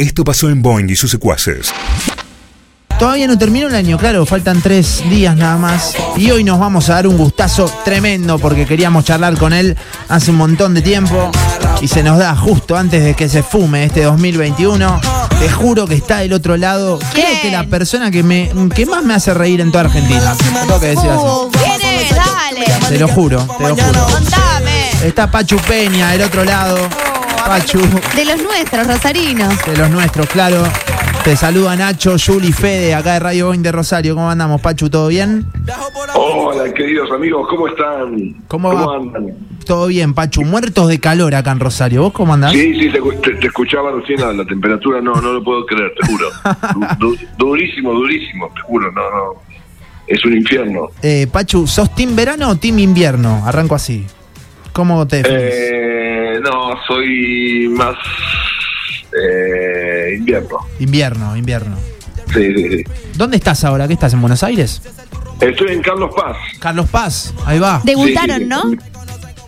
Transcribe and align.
Esto 0.00 0.22
pasó 0.22 0.48
en 0.48 0.62
Boeing 0.62 0.88
y 0.88 0.94
sus 0.94 1.10
secuaces. 1.10 1.72
Todavía 3.00 3.26
no 3.26 3.36
terminó 3.36 3.66
el 3.66 3.74
año, 3.74 3.98
claro, 3.98 4.24
faltan 4.26 4.62
tres 4.62 5.02
días 5.10 5.34
nada 5.34 5.56
más. 5.56 5.96
Y 6.16 6.30
hoy 6.30 6.44
nos 6.44 6.60
vamos 6.60 6.88
a 6.88 6.94
dar 6.94 7.08
un 7.08 7.18
gustazo 7.18 7.68
tremendo 7.84 8.38
porque 8.38 8.64
queríamos 8.64 9.04
charlar 9.04 9.36
con 9.36 9.52
él 9.52 9.76
hace 10.08 10.30
un 10.30 10.36
montón 10.36 10.72
de 10.74 10.82
tiempo. 10.82 11.32
Y 11.80 11.88
se 11.88 12.04
nos 12.04 12.16
da 12.16 12.36
justo 12.36 12.76
antes 12.76 13.02
de 13.02 13.14
que 13.14 13.28
se 13.28 13.42
fume 13.42 13.86
este 13.86 14.04
2021. 14.04 15.00
Te 15.40 15.50
juro 15.50 15.88
que 15.88 15.96
está 15.96 16.18
del 16.18 16.32
otro 16.32 16.56
lado. 16.56 17.00
Creo 17.12 17.42
que 17.42 17.50
la 17.50 17.64
persona 17.64 18.12
que, 18.12 18.22
me, 18.22 18.52
que 18.76 18.86
más 18.86 19.02
me 19.04 19.14
hace 19.14 19.34
reír 19.34 19.60
en 19.60 19.72
toda 19.72 19.86
Argentina. 19.86 20.36
Tengo 20.60 20.78
que 20.78 20.86
decir 20.86 21.10
así. 21.10 21.24
Uh, 21.24 21.50
¿Quién 21.50 21.90
es? 21.90 22.14
Dale. 22.14 22.66
Te 22.88 22.98
lo 23.00 23.08
juro, 23.08 23.44
te 23.58 23.64
lo 23.64 23.74
juro. 23.74 24.06
Contame. 24.06 24.90
Está 25.02 25.28
Pachu 25.28 25.56
Peña 25.66 26.12
del 26.12 26.22
otro 26.22 26.44
lado. 26.44 26.78
Pachu, 27.48 27.78
De 28.14 28.26
los 28.26 28.42
nuestros, 28.42 28.86
rosarinos. 28.86 29.54
de 29.64 29.74
los 29.78 29.88
nuestros, 29.88 30.26
claro. 30.28 30.62
Te 31.24 31.34
saluda 31.34 31.74
Nacho, 31.76 32.16
Juli, 32.18 32.52
Fede, 32.52 32.94
acá 32.94 33.14
de 33.14 33.20
Radio 33.20 33.46
Boeing 33.46 33.62
de 33.62 33.72
Rosario. 33.72 34.14
¿Cómo 34.14 34.30
andamos, 34.30 34.60
Pachu? 34.60 34.90
¿Todo 34.90 35.08
bien? 35.08 35.46
Hola, 36.14 36.70
queridos 36.74 37.10
amigos, 37.10 37.46
¿cómo 37.48 37.68
están? 37.68 38.34
¿Cómo 38.48 38.74
va? 38.74 38.96
andan? 38.96 39.34
Todo 39.64 39.86
bien, 39.86 40.12
Pachu. 40.12 40.42
Muertos 40.44 40.88
de 40.88 41.00
calor 41.00 41.34
acá 41.34 41.52
en 41.52 41.60
Rosario. 41.60 42.02
¿Vos 42.02 42.12
cómo 42.12 42.34
andás? 42.34 42.52
Sí, 42.52 42.74
sí, 42.78 42.90
te, 42.90 43.00
te- 43.22 43.36
te 43.36 43.46
escuchaba 43.46 43.92
recién 43.92 44.20
la, 44.20 44.32
la 44.34 44.44
temperatura, 44.44 45.00
no, 45.00 45.14
no 45.14 45.32
lo 45.32 45.42
puedo 45.42 45.64
creer, 45.64 45.90
te 45.98 46.06
juro. 46.06 46.26
Du- 46.74 46.86
du- 47.08 47.18
durísimo, 47.38 47.92
durísimo, 47.94 48.50
te 48.54 48.60
juro, 48.60 48.92
no, 48.92 49.00
no. 49.00 49.42
Es 50.06 50.22
un 50.22 50.34
infierno. 50.36 50.88
Eh, 51.02 51.26
Pachu, 51.32 51.66
¿sos 51.66 51.94
team 51.94 52.14
verano 52.14 52.50
o 52.50 52.56
team 52.56 52.78
invierno? 52.78 53.42
Arranco 53.46 53.74
así. 53.74 54.06
¿Cómo 54.72 55.06
te 55.08 55.16
definís? 55.16 55.40
Eh, 55.42 56.17
no, 56.40 56.70
soy 56.86 57.68
más 57.76 57.94
eh, 59.12 60.14
invierno. 60.18 60.58
Invierno, 60.78 61.36
invierno. 61.36 61.76
Sí, 62.32 62.54
sí, 62.54 62.68
sí. 62.68 62.84
¿Dónde 63.16 63.36
estás 63.38 63.64
ahora? 63.64 63.86
¿Qué 63.86 63.94
estás? 63.94 64.12
¿En 64.12 64.20
Buenos 64.20 64.42
Aires? 64.42 64.82
Estoy 65.40 65.72
en 65.72 65.82
Carlos 65.82 66.10
Paz. 66.14 66.36
Carlos 66.60 66.88
Paz, 66.90 67.34
ahí 67.46 67.58
va. 67.58 67.80
Debutaron, 67.84 68.38
Sí, 68.40 68.44
¿no? 68.44 68.62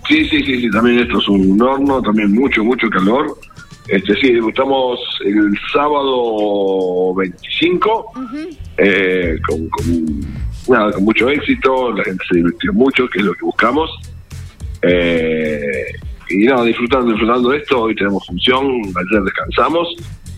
Sí, 0.08 0.28
sí, 0.28 0.42
sí, 0.42 0.60
sí, 0.62 0.70
también 0.70 1.00
esto 1.00 1.18
es 1.18 1.28
un 1.28 1.60
horno, 1.60 2.00
también 2.02 2.32
mucho, 2.32 2.64
mucho 2.64 2.88
calor. 2.90 3.38
Este, 3.88 4.14
sí, 4.20 4.32
debutamos 4.32 4.98
el 5.24 5.56
sábado 5.72 7.14
25, 7.16 8.12
eh, 8.78 9.36
con, 9.46 9.68
con- 9.68 10.20
nada, 10.68 10.92
con 10.92 11.04
mucho 11.04 11.28
éxito, 11.28 11.92
la 11.92 12.04
gente 12.04 12.24
se 12.30 12.36
divirtió 12.36 12.72
mucho, 12.72 13.08
que 13.08 13.18
es 13.18 13.24
lo 13.24 13.32
que 13.34 13.44
buscamos. 13.44 13.90
Eh, 14.82 15.84
y 16.30 16.44
nada, 16.46 16.64
disfrutando, 16.64 17.08
disfrutando 17.12 17.50
de 17.50 17.58
esto, 17.58 17.82
hoy 17.82 17.94
tenemos 17.94 18.24
función, 18.26 18.66
ayer 18.66 19.22
descansamos, 19.24 19.88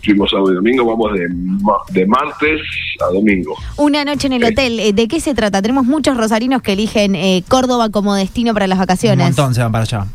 fuimos 0.03 0.29
sábado 0.31 0.51
y 0.51 0.55
domingo, 0.55 0.85
vamos 0.85 1.13
de, 1.17 1.27
ma- 1.29 1.77
de 1.91 2.05
martes 2.07 2.61
a 3.07 3.13
domingo. 3.13 3.55
Una 3.77 4.03
noche 4.03 4.27
en 4.27 4.33
el 4.33 4.41
Sí. 4.41 4.47
hotel. 4.53 4.79
Eh, 4.79 4.93
¿De 4.93 5.07
qué 5.07 5.19
se 5.19 5.33
trata? 5.33 5.61
Tenemos 5.61 5.85
muchos 5.85 6.17
rosarinos 6.17 6.61
que 6.61 6.73
eligen 6.73 7.15
eh, 7.15 7.43
Córdoba 7.47 7.89
como 7.89 8.13
destino 8.15 8.53
para 8.53 8.67
las 8.67 8.77
Un 8.77 8.81
vacaciones. 8.81 9.25
montón 9.27 9.53
se 9.53 9.61
van 9.61 9.71
para 9.71 9.83
allá. 9.83 10.05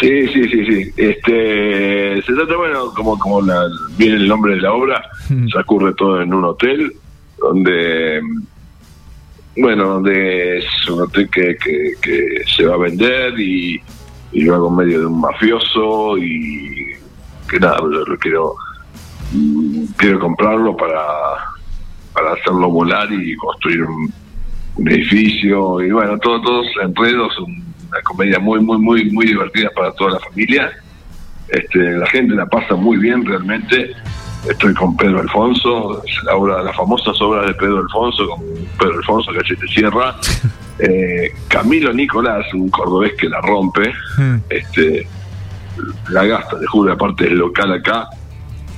Sí, 0.00 0.26
sí, 0.28 0.44
sí, 0.48 0.66
sí. 0.66 0.90
Este, 0.96 2.22
se 2.22 2.32
trata, 2.34 2.56
bueno, 2.56 2.92
como, 2.94 3.18
como 3.18 3.40
la, 3.40 3.66
viene 3.96 4.16
el 4.16 4.28
nombre 4.28 4.56
de 4.56 4.60
la 4.62 4.72
obra, 4.72 5.02
se 5.28 5.58
ocurre 5.58 5.94
todo 5.94 6.20
en 6.20 6.34
un 6.34 6.44
hotel, 6.44 6.92
donde, 7.38 8.20
bueno, 9.56 9.88
donde 9.88 10.58
es 10.58 10.88
un 10.90 11.00
hotel 11.02 11.28
que, 11.30 11.56
que, 11.62 11.92
que 12.02 12.42
se 12.56 12.64
va 12.66 12.74
a 12.74 12.78
vender 12.78 13.38
y, 13.40 13.80
y 14.32 14.44
yo 14.46 14.54
hago 14.54 14.70
medio 14.70 15.00
de 15.00 15.06
un 15.06 15.20
mafioso 15.20 16.18
y 16.18 16.92
que 17.48 17.60
nada, 17.60 17.78
yo 17.80 18.16
quiero, 18.18 18.54
quiero 19.96 20.18
comprarlo 20.20 20.76
para, 20.76 20.98
para 22.12 22.32
hacerlo 22.32 22.68
volar 22.70 23.10
y 23.12 23.34
construir 23.36 23.82
un, 23.82 24.12
edificio 24.86 25.80
y 25.80 25.90
bueno, 25.90 26.18
todo, 26.18 26.40
todos 26.42 26.66
enredos, 26.82 27.38
un- 27.38 27.64
una 27.88 28.02
comedia 28.02 28.38
muy, 28.38 28.60
muy, 28.60 28.76
muy, 28.78 29.10
muy 29.10 29.26
divertida 29.26 29.70
para 29.74 29.90
toda 29.92 30.12
la 30.12 30.20
familia. 30.20 30.70
Este, 31.48 31.78
la 31.78 32.06
gente 32.08 32.34
la 32.34 32.44
pasa 32.46 32.74
muy 32.74 32.98
bien 32.98 33.24
realmente. 33.24 33.92
Estoy 34.50 34.74
con 34.74 34.94
Pedro 34.96 35.20
Alfonso, 35.20 36.02
la 36.24 36.36
obra, 36.36 36.62
las 36.62 36.76
famosas 36.76 37.18
obras 37.22 37.46
de 37.46 37.54
Pedro 37.54 37.78
Alfonso, 37.78 38.28
con 38.28 38.40
Pedro 38.78 38.98
Alfonso, 38.98 39.32
Cachete 39.32 39.66
Sierra, 39.68 40.14
eh, 40.78 41.32
Camilo 41.48 41.92
Nicolás, 41.92 42.44
un 42.54 42.68
cordobés 42.70 43.12
que 43.14 43.28
la 43.28 43.40
rompe, 43.40 43.92
Hmm. 44.16 44.36
este, 44.48 45.06
la 46.10 46.24
gasta, 46.24 46.58
te 46.58 46.66
juro, 46.66 46.92
aparte 46.92 47.26
es 47.26 47.32
local 47.32 47.72
acá, 47.72 48.08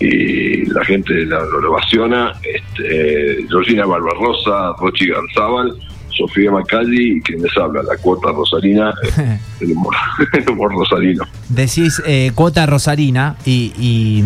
y 0.01 0.67
la 0.67 0.85
gente 0.85 1.13
la, 1.27 1.41
lo 1.41 1.73
ovaciona, 1.73 2.33
este, 2.43 3.45
Georgina 3.49 3.85
Barbarosa, 3.87 4.75
Rochi 4.79 5.09
Garzábal, 5.09 5.73
Sofía 6.11 6.51
Macalli 6.51 7.19
y 7.19 7.21
quien 7.21 7.43
les 7.43 7.57
habla, 7.57 7.83
la 7.83 7.97
cuota 7.97 8.33
rosarina, 8.33 8.93
el 9.61 9.73
humor, 9.73 9.95
el 10.33 10.49
humor 10.51 10.73
rosarino. 10.73 11.25
Decís 11.49 12.03
eh, 12.07 12.33
cuota 12.35 12.67
rosarina 12.67 13.37
y, 13.45 13.73
y, 13.79 14.25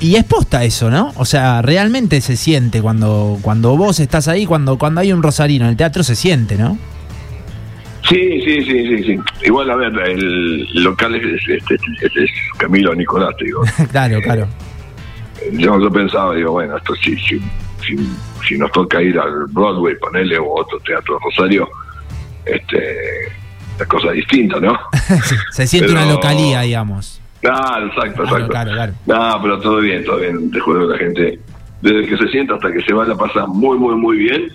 y 0.00 0.16
es 0.16 0.24
posta 0.24 0.64
eso, 0.64 0.90
¿no? 0.90 1.12
O 1.16 1.24
sea, 1.24 1.60
realmente 1.62 2.20
se 2.20 2.36
siente 2.36 2.80
cuando, 2.82 3.38
cuando 3.42 3.76
vos 3.76 3.98
estás 4.00 4.28
ahí, 4.28 4.46
cuando, 4.46 4.78
cuando 4.78 5.00
hay 5.00 5.12
un 5.12 5.22
rosarino 5.22 5.64
en 5.64 5.70
el 5.72 5.76
teatro 5.76 6.02
se 6.02 6.14
siente, 6.16 6.56
¿no? 6.56 6.78
Sí, 8.08 8.40
sí, 8.44 8.62
sí, 8.64 8.86
sí, 8.88 9.04
sí. 9.04 9.18
Igual, 9.44 9.70
a 9.70 9.76
ver, 9.76 9.92
el 10.08 10.66
local 10.82 11.14
es, 11.16 11.42
es- 11.48 11.62
es- 12.16 12.30
Camilo 12.56 12.94
Nicolás, 12.94 13.34
te 13.38 13.44
digo. 13.44 13.62
claro, 13.90 14.20
claro. 14.22 14.48
Yo, 15.52 15.78
yo 15.80 15.90
pensaba, 15.90 16.34
digo, 16.34 16.52
bueno, 16.52 16.76
esto 16.76 16.94
sí, 17.02 17.16
si, 17.16 17.38
si, 17.86 17.96
si 18.48 18.56
nos 18.58 18.72
toca 18.72 19.02
ir 19.02 19.18
al 19.18 19.46
Broadway, 19.50 19.94
ponele, 20.00 20.38
o 20.38 20.48
otro 20.60 20.78
teatro 20.80 21.18
Rosario, 21.22 21.68
este, 22.46 22.96
la 23.78 23.84
cosa 23.86 24.08
es 24.08 24.14
distinta, 24.16 24.58
¿no? 24.58 24.78
se 25.52 25.66
siente 25.66 25.88
Pero- 25.92 26.02
una 26.02 26.12
localía, 26.12 26.62
digamos. 26.62 27.20
Claro, 27.40 27.86
exacto, 27.86 28.22
Claro, 28.22 28.44
exacto. 28.44 28.48
claro, 28.48 28.70
claro. 28.72 28.92
No, 29.06 29.42
pero 29.42 29.60
todo 29.60 29.76
bien, 29.78 30.04
todo 30.04 30.18
bien. 30.18 30.50
Te 30.50 30.60
juro 30.60 30.86
que 30.86 30.92
la 30.92 30.98
gente, 30.98 31.40
desde 31.82 32.06
que 32.06 32.16
se 32.16 32.28
sienta 32.28 32.54
hasta 32.54 32.72
que 32.72 32.82
se 32.82 32.92
va, 32.92 33.04
la 33.04 33.16
pasa 33.16 33.46
muy, 33.46 33.78
muy, 33.78 33.94
muy 33.94 34.18
bien. 34.18 34.48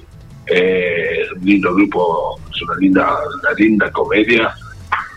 Eh, 0.48 1.24
un 1.36 1.46
lindo 1.46 1.74
grupo, 1.74 2.38
es 2.54 2.62
una 2.64 2.76
linda, 2.76 3.08
una 3.42 3.54
linda 3.58 3.90
comedia 3.92 4.54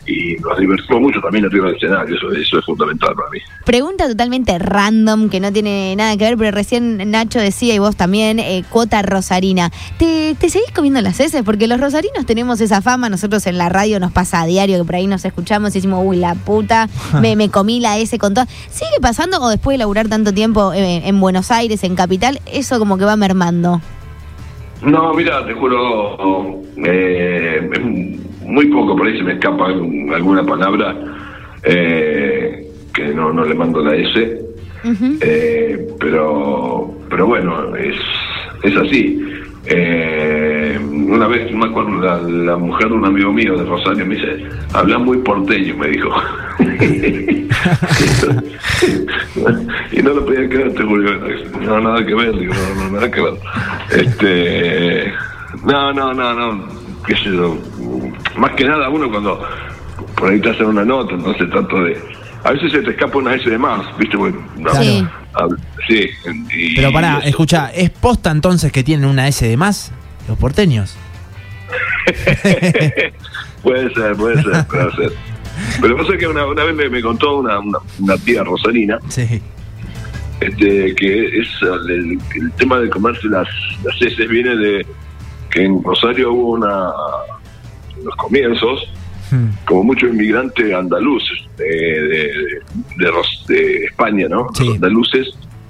y 0.06 0.36
nos 0.36 0.58
divertimos 0.58 1.02
mucho 1.02 1.20
también 1.20 1.44
arriba 1.44 1.66
del 1.66 1.76
escenario, 1.76 2.16
eso, 2.16 2.32
eso 2.32 2.58
es 2.58 2.64
fundamental 2.64 3.14
para 3.14 3.30
mí. 3.30 3.38
Pregunta 3.64 4.08
totalmente 4.08 4.58
random 4.58 5.28
que 5.28 5.40
no 5.40 5.52
tiene 5.52 5.94
nada 5.96 6.16
que 6.16 6.24
ver, 6.24 6.36
pero 6.36 6.50
recién 6.52 7.10
Nacho 7.10 7.40
decía 7.40 7.74
y 7.74 7.78
vos 7.78 7.96
también, 7.96 8.38
eh, 8.38 8.64
cuota 8.70 9.02
rosarina. 9.02 9.70
¿Te, 9.98 10.36
¿Te 10.38 10.48
seguís 10.48 10.70
comiendo 10.72 11.00
las 11.00 11.18
heces? 11.20 11.42
Porque 11.42 11.66
los 11.66 11.80
rosarinos 11.80 12.26
tenemos 12.26 12.60
esa 12.60 12.82
fama, 12.82 13.08
nosotros 13.08 13.46
en 13.46 13.58
la 13.58 13.68
radio 13.68 14.00
nos 14.00 14.12
pasa 14.12 14.42
a 14.42 14.46
diario 14.46 14.78
que 14.78 14.84
por 14.84 14.94
ahí 14.94 15.06
nos 15.06 15.24
escuchamos 15.24 15.70
y 15.72 15.78
decimos, 15.78 16.02
uy, 16.04 16.16
la 16.16 16.34
puta, 16.34 16.88
me, 17.20 17.36
me 17.36 17.50
comí 17.50 17.80
la 17.80 17.98
S 17.98 18.16
con 18.18 18.34
todo. 18.34 18.46
¿Sigue 18.70 19.00
pasando 19.00 19.40
o 19.40 19.48
después 19.48 19.74
de 19.74 19.78
laburar 19.78 20.08
tanto 20.08 20.32
tiempo 20.32 20.72
eh, 20.72 21.02
en 21.04 21.20
Buenos 21.20 21.50
Aires, 21.50 21.82
en 21.84 21.96
Capital, 21.96 22.40
eso 22.46 22.78
como 22.78 22.98
que 22.98 23.04
va 23.04 23.16
mermando? 23.16 23.80
No, 24.82 25.14
mira, 25.14 25.44
te 25.46 25.54
juro, 25.54 26.62
eh, 26.84 27.68
muy 28.46 28.66
poco, 28.66 28.96
por 28.96 29.06
ahí 29.06 29.18
se 29.18 29.24
me 29.24 29.34
escapa 29.34 29.66
alguna 29.66 30.44
palabra 30.44 30.96
eh, 31.62 32.66
que 32.94 33.08
no, 33.08 33.32
no 33.32 33.44
le 33.44 33.54
mando 33.54 33.82
la 33.82 33.94
S, 33.94 34.40
eh, 35.20 35.86
pero 35.98 36.96
pero 37.08 37.26
bueno, 37.26 37.74
es, 37.76 37.96
es 38.62 38.76
así. 38.76 39.22
Eh, 39.68 40.78
una 40.80 41.26
vez, 41.26 41.50
me 41.52 41.66
acuerdo, 41.66 42.00
la, 42.00 42.18
la 42.18 42.56
mujer 42.56 42.88
de 42.88 42.94
un 42.94 43.04
amigo 43.04 43.32
mío 43.32 43.56
de 43.56 43.64
Rosario 43.64 44.06
me 44.06 44.14
dice, 44.14 44.44
habla 44.72 44.98
muy 44.98 45.18
porteño, 45.18 45.76
me 45.76 45.88
dijo. 45.88 46.10
y 49.92 50.02
no 50.02 50.14
lo 50.14 50.24
podía 50.24 50.48
creer, 50.48 50.72
te 50.74 50.82
juro. 50.84 51.10
No, 51.62 51.80
nada 51.80 52.04
que 52.04 52.15
ver, 52.15 52.38
digo, 52.38 52.54
no, 52.54 52.84
no, 52.84 52.91
nada 52.92 53.10
que 53.10 53.21
ver. 53.21 53.34
Este, 53.91 55.12
no, 55.65 55.92
no, 55.92 56.15
no, 56.15 56.32
no, 56.34 56.65
qué 57.06 57.14
sé 57.16 57.24
yo. 57.24 57.56
Más 58.36 58.53
que 58.53 58.64
nada 58.64 58.88
uno 58.88 59.10
cuando 59.10 59.42
por 60.16 60.30
ahí 60.30 60.41
te 60.41 60.50
hacen 60.50 60.66
una 60.66 60.84
nota, 60.84 61.14
entonces 61.14 61.48
trato 61.50 61.82
de... 61.84 61.97
A 62.44 62.53
veces 62.53 62.70
se 62.70 62.80
te 62.82 62.91
escapa 62.91 63.18
una 63.18 63.34
S 63.34 63.48
de 63.50 63.58
más, 63.58 63.80
¿viste? 63.98 64.16
Porque, 64.16 64.38
no, 64.56 64.70
Sí. 64.74 65.04
sí. 65.88 66.10
y- 66.54 66.76
Pero 66.76 66.92
pará, 66.92 67.18
eso. 67.18 67.28
escucha, 67.28 67.70
¿es 67.74 67.91
posta 67.91 68.30
entonces 68.30 68.70
que 68.70 68.84
tienen 68.84 69.08
una 69.08 69.26
S 69.26 69.47
de 69.47 69.56
más 69.56 69.92
los 70.28 70.38
porteños? 70.38 70.97
puede 73.62 73.92
ser, 73.94 74.16
puede 74.16 74.42
ser, 74.42 74.66
puede 74.66 74.92
ser. 74.92 75.12
Pero 75.80 75.97
pasa 75.97 76.16
que 76.16 76.26
una, 76.28 76.47
una 76.47 76.64
vez 76.64 76.74
me, 76.74 76.88
me 76.88 77.00
contó 77.02 77.38
una, 77.38 77.59
una, 77.59 77.78
una 77.98 78.16
tía 78.18 78.44
rosarina 78.44 78.98
Sí. 79.09 79.41
este, 80.41 80.94
que 80.94 81.26
es 81.41 81.48
el, 81.88 82.18
el 82.36 82.52
tema 82.52 82.78
de 82.78 82.88
comerse 82.91 83.26
las, 83.28 83.48
las 83.82 84.00
heces 84.00 84.28
viene 84.28 84.54
de 84.54 84.86
que 85.56 85.64
en 85.64 85.82
Rosario 85.82 86.32
hubo 86.32 86.50
una 86.53 86.91
en 87.98 88.04
los 88.04 88.14
comienzos 88.16 88.80
Hmm. 89.28 89.48
como 89.66 89.82
mucho 89.82 90.06
inmigrante 90.06 90.72
andaluz 90.72 91.20
de, 91.56 91.64
de, 91.64 92.30
de 92.97 93.10
Ros- 93.10 93.44
de 93.48 93.86
España, 93.86 94.28
¿no? 94.28 94.47
Sí. 94.54 94.66
Los 94.66 94.74
andaluces 94.76 95.26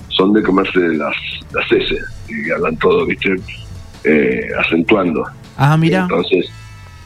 son 0.08 0.34
de 0.34 0.42
comerse 0.42 0.78
las, 0.78 1.16
las 1.54 1.72
heces, 1.72 2.04
y 2.28 2.50
hablan 2.50 2.76
todo, 2.76 3.06
¿viste? 3.06 3.34
Eh, 4.04 4.46
acentuando. 4.62 5.24
Ah, 5.56 5.74
mira. 5.78 6.00
Entonces, 6.02 6.50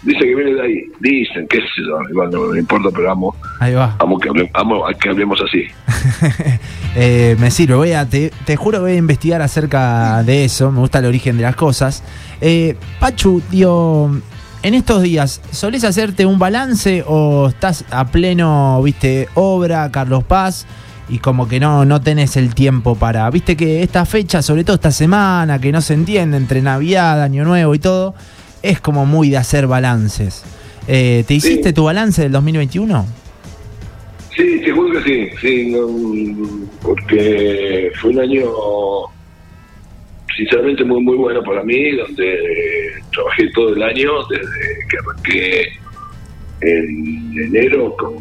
dice 0.03 0.19
que 0.19 0.35
viene 0.35 0.55
de 0.55 0.63
ahí. 0.63 0.83
Dicen, 0.99 1.47
qué 1.49 1.59
sé 1.59 1.67
yo, 1.87 2.01
igual 2.11 2.31
no 2.33 2.41
me 2.49 2.59
importa, 2.59 2.89
pero 2.93 3.13
amo, 3.13 3.33
Ahí 3.61 3.75
va. 3.75 3.95
amo, 4.01 4.19
que, 4.19 4.29
hable- 4.29 4.51
amo 4.55 4.85
a 4.89 4.93
que 4.93 5.09
hablemos 5.09 5.41
así. 5.47 5.67
Eh, 6.97 7.37
me 7.39 7.53
sirve, 7.53 7.77
voy 7.77 7.93
a, 7.93 8.05
te, 8.05 8.33
te 8.45 8.57
juro 8.57 8.79
que 8.79 8.83
voy 8.83 8.93
a 8.93 8.97
investigar 8.97 9.41
acerca 9.43 10.25
de 10.25 10.45
eso, 10.45 10.73
me 10.73 10.81
gusta 10.81 10.99
el 10.99 11.05
origen 11.07 11.37
de 11.37 11.45
las 11.45 11.55
cosas. 11.55 12.03
Eh, 12.41 12.77
Pachu, 12.99 13.41
digo, 13.49 14.11
en 14.65 14.75
estos 14.75 15.03
días, 15.03 15.41
¿solés 15.53 15.85
hacerte 15.85 16.27
un 16.27 16.41
balance 16.41 17.05
o 17.07 17.49
estás 17.49 17.85
a 17.93 18.09
pleno, 18.09 18.83
viste, 18.83 19.29
obra, 19.35 19.89
Carlos 19.93 20.25
Paz? 20.25 20.67
Y 21.09 21.19
como 21.19 21.47
que 21.47 21.61
no, 21.61 21.85
no 21.85 22.01
tenés 22.01 22.37
el 22.37 22.55
tiempo 22.57 22.97
para. 22.97 23.31
Viste 23.31 23.57
que 23.57 23.83
esta 23.85 24.05
fecha, 24.05 24.43
sobre 24.43 24.65
todo 24.65 24.75
esta 24.75 24.91
semana, 24.91 25.61
que 25.61 25.71
no 25.71 25.81
se 25.83 25.95
entiende 25.95 26.37
entre 26.37 26.61
Navidad, 26.61 27.23
Año 27.23 27.45
Nuevo 27.45 27.73
y 27.75 27.79
todo, 27.79 28.15
es 28.63 28.81
como 28.81 29.07
muy 29.07 29.31
de 29.31 29.37
hacer 29.37 29.69
balances. 29.69 30.43
Eh, 30.89 31.25
¿Te 31.27 31.35
hiciste 31.35 31.69
Sí. 31.69 31.73
tu 31.73 31.85
balance 31.85 32.21
del 32.23 32.33
2021? 32.33 33.07
Sí, 34.41 34.59
te 34.65 34.73
juro 34.73 34.91
que 34.93 35.03
sí, 35.03 35.37
sí, 35.39 35.71
no, 35.71 35.87
porque 36.81 37.93
fue 38.01 38.11
un 38.11 38.21
año 38.21 38.47
sinceramente 40.35 40.83
muy 40.83 41.03
muy 41.03 41.17
bueno 41.17 41.43
para 41.43 41.63
mí, 41.63 41.91
donde 41.97 42.39
trabajé 43.13 43.51
todo 43.51 43.75
el 43.75 43.83
año, 43.83 44.11
desde 44.31 44.89
que 44.89 44.97
arranqué 44.97 45.69
en 46.63 47.35
enero 47.49 47.95
con 47.99 48.15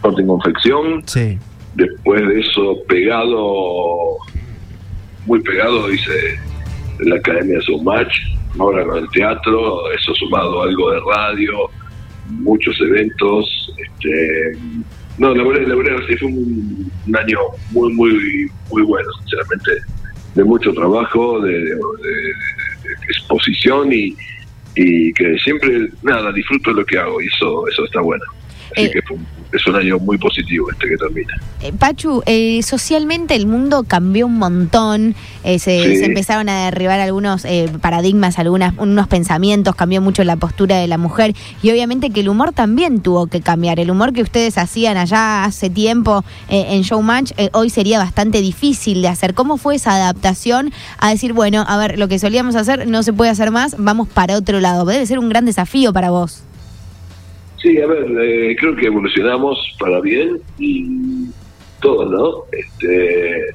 corte 0.00 0.26
confección, 0.26 1.04
Sí. 1.06 1.38
después 1.76 2.20
de 2.26 2.40
eso 2.40 2.76
pegado, 2.88 4.16
muy 5.24 5.40
pegado, 5.42 5.92
hice 5.92 6.36
la 6.98 7.14
Academia 7.14 7.60
Match, 7.84 8.12
ahora 8.58 8.84
con 8.84 8.98
el 8.98 9.08
teatro, 9.10 9.88
eso 9.92 10.12
sumado 10.16 10.62
a 10.62 10.64
algo 10.64 10.90
de 10.90 11.00
radio, 11.14 11.70
muchos 12.28 12.76
eventos, 12.80 13.72
este 13.78 14.58
no, 15.18 15.34
la 15.34 15.44
verdad, 15.44 15.66
la 15.66 15.74
verdad 15.74 15.96
sí 16.08 16.16
fue 16.16 16.28
un, 16.28 17.16
año 17.16 17.38
muy, 17.70 17.92
muy, 17.92 18.50
muy 18.70 18.82
bueno, 18.82 19.08
sinceramente, 19.20 19.70
de 20.34 20.44
mucho 20.44 20.72
trabajo, 20.72 21.40
de 21.40 21.74
exposición 23.08 23.92
y, 23.92 24.14
y 24.76 25.12
que 25.12 25.36
siempre, 25.38 25.88
nada, 26.02 26.32
disfruto 26.32 26.72
lo 26.72 26.84
que 26.84 26.98
hago 26.98 27.20
y 27.20 27.26
eso, 27.26 27.66
eso 27.68 27.84
está 27.84 28.00
bueno. 28.00 28.24
Así 28.76 28.86
Eh. 28.86 28.90
que 28.90 29.00
es 29.56 29.66
un 29.66 29.76
año 29.76 29.98
muy 29.98 30.18
positivo 30.18 30.70
este 30.70 30.88
que 30.88 30.96
termina. 30.96 31.32
Eh, 31.62 31.72
Pachu, 31.72 32.22
eh, 32.26 32.62
socialmente 32.62 33.34
el 33.34 33.46
mundo 33.46 33.84
cambió 33.88 34.26
un 34.26 34.38
montón, 34.38 35.14
eh, 35.42 35.58
se, 35.58 35.82
Sí. 35.82 35.96
se 35.98 36.04
empezaron 36.04 36.48
a 36.50 36.66
derribar 36.66 37.00
algunos 37.00 37.44
eh, 37.46 37.70
paradigmas, 37.80 38.38
algunas, 38.38 38.74
unos 38.76 39.08
pensamientos, 39.08 39.74
cambió 39.74 40.02
mucho 40.02 40.22
la 40.24 40.36
postura 40.36 40.76
de 40.76 40.86
la 40.86 40.98
mujer 40.98 41.34
y 41.62 41.70
obviamente 41.70 42.10
que 42.10 42.20
el 42.20 42.28
humor 42.28 42.52
también 42.52 43.00
tuvo 43.00 43.26
que 43.26 43.40
cambiar. 43.40 43.80
El 43.80 43.90
humor 43.90 44.12
que 44.12 44.22
ustedes 44.22 44.58
hacían 44.58 44.96
allá 44.98 45.44
hace 45.44 45.70
tiempo 45.70 46.24
en 46.48 46.82
Showmatch 46.82 47.32
hoy 47.52 47.70
sería 47.70 47.98
bastante 47.98 48.40
difícil 48.42 49.00
de 49.02 49.08
hacer. 49.08 49.32
¿Cómo 49.34 49.56
fue 49.56 49.76
esa 49.76 49.94
adaptación 49.94 50.72
a 50.98 51.10
decir, 51.10 51.32
bueno, 51.32 51.64
a 51.66 51.76
ver, 51.78 51.98
lo 51.98 52.06
que 52.08 52.18
solíamos 52.18 52.54
hacer 52.54 52.86
no 52.86 53.02
se 53.02 53.12
puede 53.12 53.30
hacer 53.30 53.50
más, 53.50 53.76
vamos 53.78 54.08
para 54.08 54.36
otro 54.36 54.60
lado? 54.60 54.84
Debe 54.84 55.06
ser 55.06 55.18
un 55.18 55.28
gran 55.30 55.44
desafío 55.46 55.92
para 55.92 56.10
vos. 56.10 56.42
Sí, 57.60 57.80
a 57.80 57.86
ver, 57.86 58.06
eh, 58.22 58.56
creo 58.58 58.76
que 58.76 58.86
evolucionamos 58.86 59.58
para 59.80 60.00
bien 60.00 60.40
y 60.58 61.28
todos, 61.80 62.10
¿no? 62.10 62.44
Este, 62.52 63.54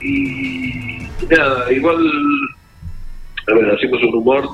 y 0.00 1.08
nada, 1.28 1.72
igual, 1.72 1.96
a 3.48 3.54
ver, 3.54 3.70
hacemos 3.70 4.02
un 4.04 4.14
humor 4.14 4.48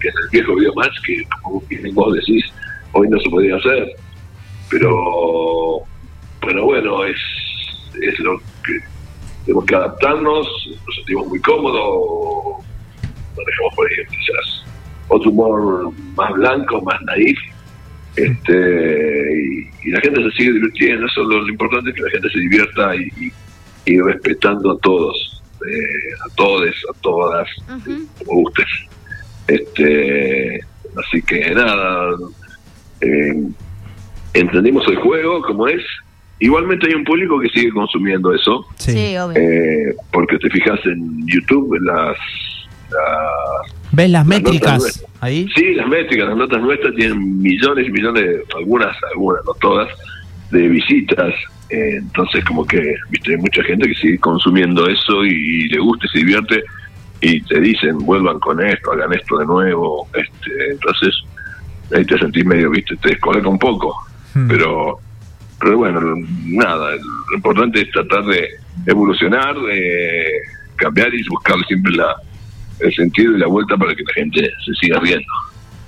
que 0.00 0.08
en 0.08 0.14
el 0.22 0.30
viejo 0.30 0.54
Biomatch, 0.54 1.00
que 1.04 1.22
como 1.42 1.62
vos 1.94 2.14
decís, 2.14 2.44
hoy 2.92 3.08
no 3.08 3.18
se 3.18 3.30
podía 3.30 3.56
hacer, 3.56 3.88
pero, 4.70 5.80
pero 6.40 6.64
bueno, 6.64 7.04
es, 7.04 7.18
es 8.00 8.18
lo 8.20 8.38
que 8.64 8.78
tenemos 9.44 9.64
que 9.64 9.74
adaptarnos, 9.74 10.46
nos 10.86 10.96
sentimos 10.96 11.26
muy 11.28 11.40
cómodos, 11.40 12.64
manejamos 13.36 13.74
por 13.74 13.86
ahí 13.88 13.96
quizás 14.08 14.64
otro 15.08 15.30
humor 15.30 15.92
más 16.16 16.32
blanco, 16.32 16.80
más 16.82 17.00
naif, 17.02 17.38
este 18.16 19.32
y, 19.42 19.88
y 19.88 19.90
la 19.90 20.00
gente 20.00 20.22
se 20.22 20.30
sigue 20.36 20.52
divirtiendo, 20.52 21.06
eso 21.06 21.22
es 21.22 21.28
lo, 21.28 21.40
lo 21.42 21.48
importante 21.48 21.90
es 21.90 21.96
que 21.96 22.02
la 22.02 22.10
gente 22.10 22.30
se 22.30 22.38
divierta 22.40 22.96
y, 22.96 23.00
y- 23.26 23.32
y 23.86 24.00
respetando 24.00 24.72
a 24.72 24.78
todos, 24.78 25.42
eh, 25.68 26.14
a 26.30 26.34
todos, 26.36 26.68
a 26.90 27.00
todas, 27.02 27.46
como 28.18 28.40
gustes. 28.40 28.66
Este, 29.46 30.60
así 30.96 31.20
que 31.22 31.50
nada, 31.54 32.10
eh, 33.02 33.34
entendimos 34.32 34.86
el 34.88 34.96
juego 34.96 35.42
como 35.42 35.68
es. 35.68 35.82
Igualmente 36.40 36.86
hay 36.88 36.94
un 36.94 37.04
público 37.04 37.38
que 37.40 37.48
sigue 37.50 37.70
consumiendo 37.72 38.34
eso, 38.34 38.66
Sí. 38.76 39.16
obvio. 39.18 39.36
eh, 39.36 39.94
porque 40.12 40.38
te 40.38 40.48
fijas 40.50 40.80
en 40.86 41.26
YouTube, 41.26 41.76
en 41.76 41.84
las, 41.84 42.16
las 42.90 43.30
¿Ves 43.94 44.10
las 44.10 44.26
Las 44.26 44.26
métricas 44.26 45.04
ahí? 45.20 45.48
Sí, 45.54 45.74
las 45.74 45.88
métricas, 45.88 46.28
las 46.28 46.36
notas 46.36 46.60
nuestras 46.60 46.94
tienen 46.94 47.40
millones 47.40 47.86
y 47.88 47.90
millones, 47.90 48.40
algunas, 48.56 48.96
algunas, 49.12 49.44
no 49.44 49.54
todas, 49.54 49.88
de 50.50 50.68
visitas. 50.68 51.34
Eh, 51.70 51.96
entonces, 51.98 52.44
como 52.44 52.66
que, 52.66 52.94
viste, 53.10 53.32
hay 53.32 53.38
mucha 53.38 53.62
gente 53.62 53.88
que 53.88 53.94
sigue 53.94 54.18
consumiendo 54.18 54.88
eso 54.88 55.24
y, 55.24 55.68
le 55.68 55.78
gusta 55.78 56.06
y 56.06 56.08
se 56.10 56.18
divierte 56.18 56.64
y 57.20 57.40
te 57.42 57.60
dicen, 57.60 57.98
vuelvan 57.98 58.38
con 58.40 58.60
esto, 58.60 58.92
hagan 58.92 59.12
esto 59.12 59.38
de 59.38 59.46
nuevo. 59.46 60.08
este 60.14 60.72
Entonces, 60.72 61.14
ahí 61.94 62.04
te 62.04 62.18
sentís 62.18 62.44
medio, 62.44 62.70
viste, 62.70 62.96
te 62.96 63.10
descoloca 63.10 63.48
un 63.48 63.58
poco. 63.58 63.94
Hmm. 64.34 64.48
Pero, 64.48 64.98
pero 65.60 65.78
bueno, 65.78 66.00
nada, 66.44 66.90
lo 66.90 67.36
importante 67.36 67.80
es 67.80 67.90
tratar 67.92 68.24
de 68.24 68.48
evolucionar, 68.86 69.54
de 69.54 70.26
cambiar 70.76 71.14
y 71.14 71.26
buscar 71.28 71.56
siempre 71.66 71.92
la, 71.94 72.14
el 72.80 72.94
sentido 72.94 73.36
y 73.36 73.38
la 73.38 73.46
vuelta 73.46 73.76
para 73.76 73.94
que 73.94 74.02
la 74.02 74.12
gente 74.14 74.50
se 74.64 74.74
siga 74.74 74.98
riendo. 75.00 75.26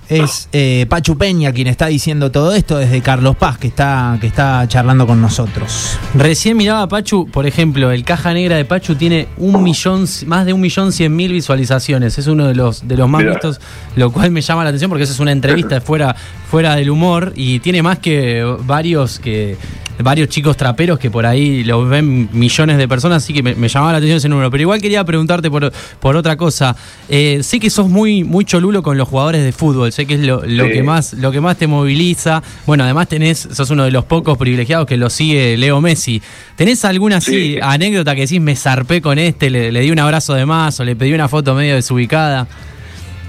Es 0.09 0.49
eh, 0.53 0.87
Pachu 0.89 1.19
Peña 1.19 1.53
quien 1.53 1.67
está 1.67 1.87
diciendo 1.87 2.31
todo 2.31 2.55
esto 2.55 2.79
desde 2.79 3.01
Carlos 3.01 3.35
Paz, 3.35 3.59
que 3.59 3.67
está, 3.67 4.17
que 4.21 4.29
está 4.29 4.65
charlando 4.69 5.05
con 5.05 5.21
nosotros. 5.21 5.99
Recién 6.15 6.57
miraba 6.57 6.83
a 6.83 6.89
Pachu, 6.89 7.29
por 7.29 7.45
ejemplo, 7.45 7.91
el 7.91 8.05
caja 8.05 8.33
negra 8.33 8.57
de 8.57 8.65
Pachu 8.65 8.95
tiene 8.95 9.27
un 9.37 9.65
millón, 9.65 10.05
más 10.27 10.47
de 10.47 10.53
un 10.53 10.61
millón 10.61 10.93
cien 10.93 11.15
mil 11.17 11.33
visualizaciones. 11.33 12.19
Es 12.19 12.29
uno 12.29 12.47
de 12.47 12.55
los 12.55 12.87
de 12.87 12.97
los 12.97 13.09
más 13.09 13.23
Mirá. 13.23 13.33
vistos, 13.33 13.61
lo 13.97 14.13
cual 14.13 14.31
me 14.31 14.43
llama 14.43 14.63
la 14.63 14.69
atención 14.69 14.89
porque 14.91 15.03
esa 15.03 15.13
es 15.13 15.19
una 15.19 15.33
entrevista 15.33 15.81
fuera, 15.81 16.15
fuera 16.49 16.77
del 16.77 16.91
humor 16.91 17.33
y 17.35 17.59
tiene 17.59 17.83
más 17.83 17.99
que 17.99 18.45
varios 18.65 19.19
que 19.19 19.57
varios 20.03 20.29
chicos 20.29 20.57
traperos 20.57 20.99
que 20.99 21.11
por 21.11 21.27
ahí 21.27 21.65
lo 21.65 21.85
ven 21.87 22.29
millones 22.33 22.79
de 22.79 22.87
personas, 22.89 23.23
así 23.23 23.33
que 23.33 23.43
me, 23.43 23.55
me 23.55 23.69
llamaba 23.69 23.93
la 23.93 23.99
atención 23.99 24.19
ese 24.19 24.29
número. 24.29 24.51
Pero 24.51 24.63
igual 24.63 24.81
quería 24.81 25.05
preguntarte 25.05 25.51
por, 25.51 25.73
por 26.01 26.17
otra 26.17 26.37
cosa. 26.37 26.77
Eh, 27.09 27.41
sé 27.43 27.61
que 27.61 27.71
sos 27.71 27.89
muy, 27.89 28.25
muy 28.25 28.45
cholulo 28.45 28.83
con 28.83 28.97
los 28.99 29.09
jugadores 29.09 29.43
de 29.45 29.53
fútbol, 29.53 29.93
sé 29.93 30.07
que 30.07 30.15
es 30.15 30.21
lo, 30.21 30.43
lo 30.45 30.65
Sí. 30.67 30.73
que 30.73 30.83
más, 30.83 31.13
lo 31.15 31.31
que 31.33 31.41
más 31.41 31.57
te 31.57 31.67
moviliza. 31.67 32.43
Bueno, 32.67 32.85
además 32.85 33.09
tenés, 33.09 33.49
sos 33.53 33.71
uno 33.71 33.85
de 33.85 33.91
los 33.91 34.05
pocos 34.05 34.37
privilegiados 34.39 34.87
que 34.87 34.97
lo 34.97 35.09
sigue 35.11 35.57
Leo 35.57 35.81
Messi. 35.81 36.21
¿Tenés 36.57 36.85
alguna 36.85 37.17
así 37.19 37.55
Sí. 37.55 37.59
anécdota 37.63 38.15
que 38.15 38.23
decís 38.23 38.41
me 38.41 38.57
zarpé 38.57 39.01
con 39.01 39.19
este, 39.19 39.51
le, 39.51 39.71
le 39.73 39.81
di 39.81 39.91
un 39.91 39.99
abrazo 39.99 40.35
de 40.35 40.47
más 40.47 40.79
o 40.81 40.85
le 40.85 40.97
pedí 40.97 41.13
una 41.13 41.29
foto 41.29 41.55
medio 41.55 41.75
desubicada? 41.75 42.47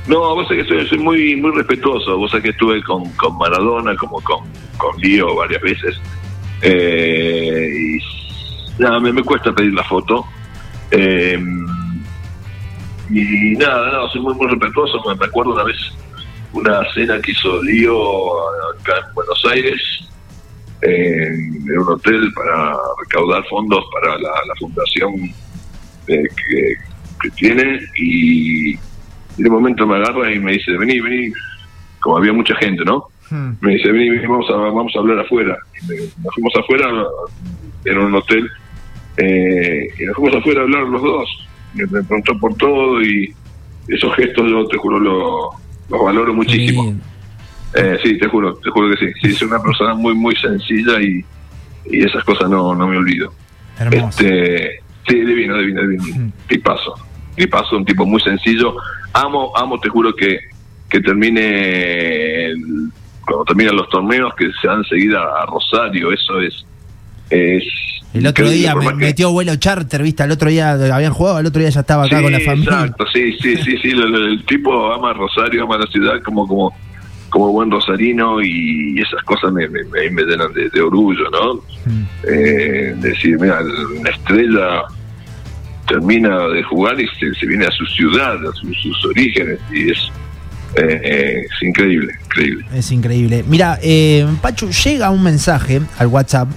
No, 0.08 0.20
vos 0.36 0.48
sabés 0.48 0.64
que 0.66 0.70
soy, 0.74 0.88
soy 0.88 0.98
muy 1.00 1.36
muy 1.36 1.52
respetuoso. 1.52 2.18
Vos 2.18 2.32
sabés 2.32 2.46
que 2.46 2.50
estuve 2.52 2.82
con, 2.84 3.10
con 3.12 3.38
Maradona, 3.38 3.94
como 3.98 4.22
con, 4.22 4.46
con 4.78 4.98
Lío 5.02 5.36
varias 5.36 5.62
veces. 5.62 5.96
Eh, 6.62 7.72
y 7.76 8.82
nada, 8.82 9.00
me, 9.00 9.14
me 9.14 9.24
cuesta 9.24 9.54
pedir 9.54 9.74
la 9.74 9.84
foto. 9.84 10.26
Eh, 10.92 11.40
y 13.10 13.56
nada, 13.56 13.92
no, 13.92 14.10
soy 14.10 14.22
muy, 14.22 14.34
muy 14.36 14.48
respetuoso. 14.48 15.02
Me, 15.16 15.26
acuerdo 15.26 15.54
una 15.54 15.64
vez 15.64 15.78
una 16.54 16.82
cena 16.94 17.20
que 17.22 17.32
hizo 17.32 17.62
Lío 17.64 18.50
acá 18.80 18.94
en 19.08 19.14
Buenos 19.14 19.46
Aires, 19.50 19.82
eh, 20.82 21.34
en 21.34 21.80
un 21.80 21.88
hotel 21.88 22.32
para 22.34 22.76
recaudar 23.02 23.44
fondos 23.48 23.84
para 23.94 24.18
la, 24.18 24.56
fundación 24.60 25.14
eh, 26.08 26.24
que, 26.36 27.30
tiene. 27.36 27.80
Y 27.98 28.76
un 28.76 29.50
momento 29.50 29.86
me 29.86 29.98
agarra 29.98 30.32
y 30.32 30.40
me 30.40 30.54
dice, 30.54 30.72
vení, 30.78 31.00
vení, 31.00 31.32
como 32.00 32.18
había 32.18 32.34
mucha 32.34 32.56
gente, 32.56 32.84
¿no? 32.84 33.08
Hmm. 33.30 33.52
Me 33.62 33.74
dice, 33.74 33.92
vení, 33.92 34.10
vení, 34.10 34.26
vamos 34.28 34.50
a, 34.50 34.54
vamos 34.56 34.94
a 34.96 35.00
hablar 35.00 35.20
afuera. 35.20 35.58
Y 35.82 35.88
me- 35.88 35.96
nos 36.24 36.34
fuimos 36.34 36.54
afuera, 36.56 36.90
en 37.86 37.98
un 37.98 38.16
hotel, 38.16 38.50
eh, 39.18 39.88
y 40.00 40.06
nos 40.06 40.16
fuimos 40.16 40.36
afuera 40.36 40.62
a 40.62 40.64
hablar 40.64 40.84
los 40.84 41.02
dos. 41.02 41.48
Me, 41.74 41.84
me 41.86 42.04
preguntó 42.04 42.38
por 42.40 42.56
todo 42.56 43.02
y 43.02 43.34
esos 43.88 44.16
gestos 44.16 44.50
yo 44.50 44.66
te 44.68 44.78
juro 44.78 45.00
lo- 45.00 45.50
los 45.90 46.02
valoro 46.04 46.34
muchísimo. 46.34 46.96
Eh, 47.76 47.98
sí, 48.04 48.18
te 48.18 48.28
juro, 48.28 48.56
te 48.56 48.70
juro 48.70 48.90
que 48.96 49.06
sí. 49.06 49.12
Sí, 49.22 49.34
soy 49.34 49.48
una 49.50 49.62
persona 49.62 49.94
muy, 49.94 50.14
muy 50.16 50.36
sencilla 50.36 51.02
y, 51.02 51.24
y 51.92 52.04
esas 52.06 52.24
cosas 52.24 52.50
no, 52.50 52.74
no 52.76 52.88
me 52.88 52.98
olvido. 52.98 53.34
Hermoso. 53.80 54.22
Este, 54.24 54.80
Sí, 55.08 55.16
divino, 55.16 55.58
divino, 55.58 55.88
divino. 55.88 56.32
Tipazo. 56.50 56.94
Tipazo, 57.36 57.78
un 57.78 57.86
tipo 57.86 58.06
muy 58.06 58.20
sencillo. 58.22 58.76
Amo, 59.14 59.54
amo, 59.56 59.80
te 59.80 59.88
juro 59.88 60.14
que, 60.14 60.38
que 60.90 61.00
termine, 61.00 62.46
el- 62.48 62.92
cuando 63.28 63.46
terminan 63.46 63.76
los 63.76 63.90
torneos, 63.90 64.34
que 64.36 64.50
se 64.62 64.68
dan 64.68 64.84
seguida 64.86 65.20
a 65.20 65.46
Rosario. 65.46 66.12
Eso 66.12 66.40
es. 66.40 66.66
es 67.30 67.64
El 68.14 68.26
otro 68.26 68.50
día 68.50 68.74
me 68.74 68.88
que- 68.88 68.94
metió 68.96 69.32
vuelo 69.32 69.56
charter, 69.58 70.02
¿viste? 70.02 70.24
El 70.24 70.32
otro 70.32 70.50
día 70.50 70.72
habían 70.74 71.14
jugado, 71.14 71.40
el 71.40 71.46
otro 71.46 71.60
día 71.60 71.70
ya 71.70 71.82
estaba 71.82 72.06
acá 72.06 72.18
Sí, 72.18 72.24
con 72.24 72.32
la 72.32 72.40
familia. 72.40 72.70
Exacto, 72.72 73.06
sí, 73.14 73.34
sí, 73.42 73.56
sí, 73.58 73.78
sí. 73.82 73.90
el 73.92 74.44
tipo 74.46 74.94
ama 74.94 75.14
Rosario, 75.14 75.64
ama 75.64 75.78
la 75.78 75.88
ciudad 75.88 76.14
como 76.24 76.48
como 76.48 76.74
como 77.30 77.52
buen 77.52 77.70
rosarino 77.70 78.42
y 78.42 78.96
esas 79.02 79.22
cosas 79.24 79.52
me, 79.52 79.68
me, 79.68 79.84
me- 79.84 80.10
me 80.12 80.24
llenan 80.24 80.54
de, 80.54 80.70
de 80.70 80.82
orgullo, 80.82 81.30
¿no? 81.30 81.56
Mm. 81.86 82.04
Eh, 82.24 82.94
decir, 83.02 83.38
mira, 83.38 83.60
una 84.00 84.10
estrella 84.10 84.84
termina 85.88 86.48
de 86.48 86.64
jugar 86.64 87.00
y 87.00 87.08
se, 87.20 87.34
se 87.38 87.46
viene 87.46 87.66
a 87.66 87.72
su 87.72 87.86
ciudad, 87.88 88.36
a 88.36 88.52
su- 88.54 88.74
sus 88.76 89.06
orígenes 89.08 89.60
y 89.74 89.92
es, 89.92 90.10
eh, 90.76 91.42
es 91.46 91.68
increíble, 91.68 92.14
increíble. 92.26 92.66
Es 92.74 92.92
increíble. 92.92 93.44
Mira, 93.48 93.80
eh, 93.82 94.26
Pachu, 94.42 94.70
llega 94.72 95.10
un 95.10 95.24
mensaje 95.24 95.82
al 95.98 96.08
WhatsApp 96.08 96.50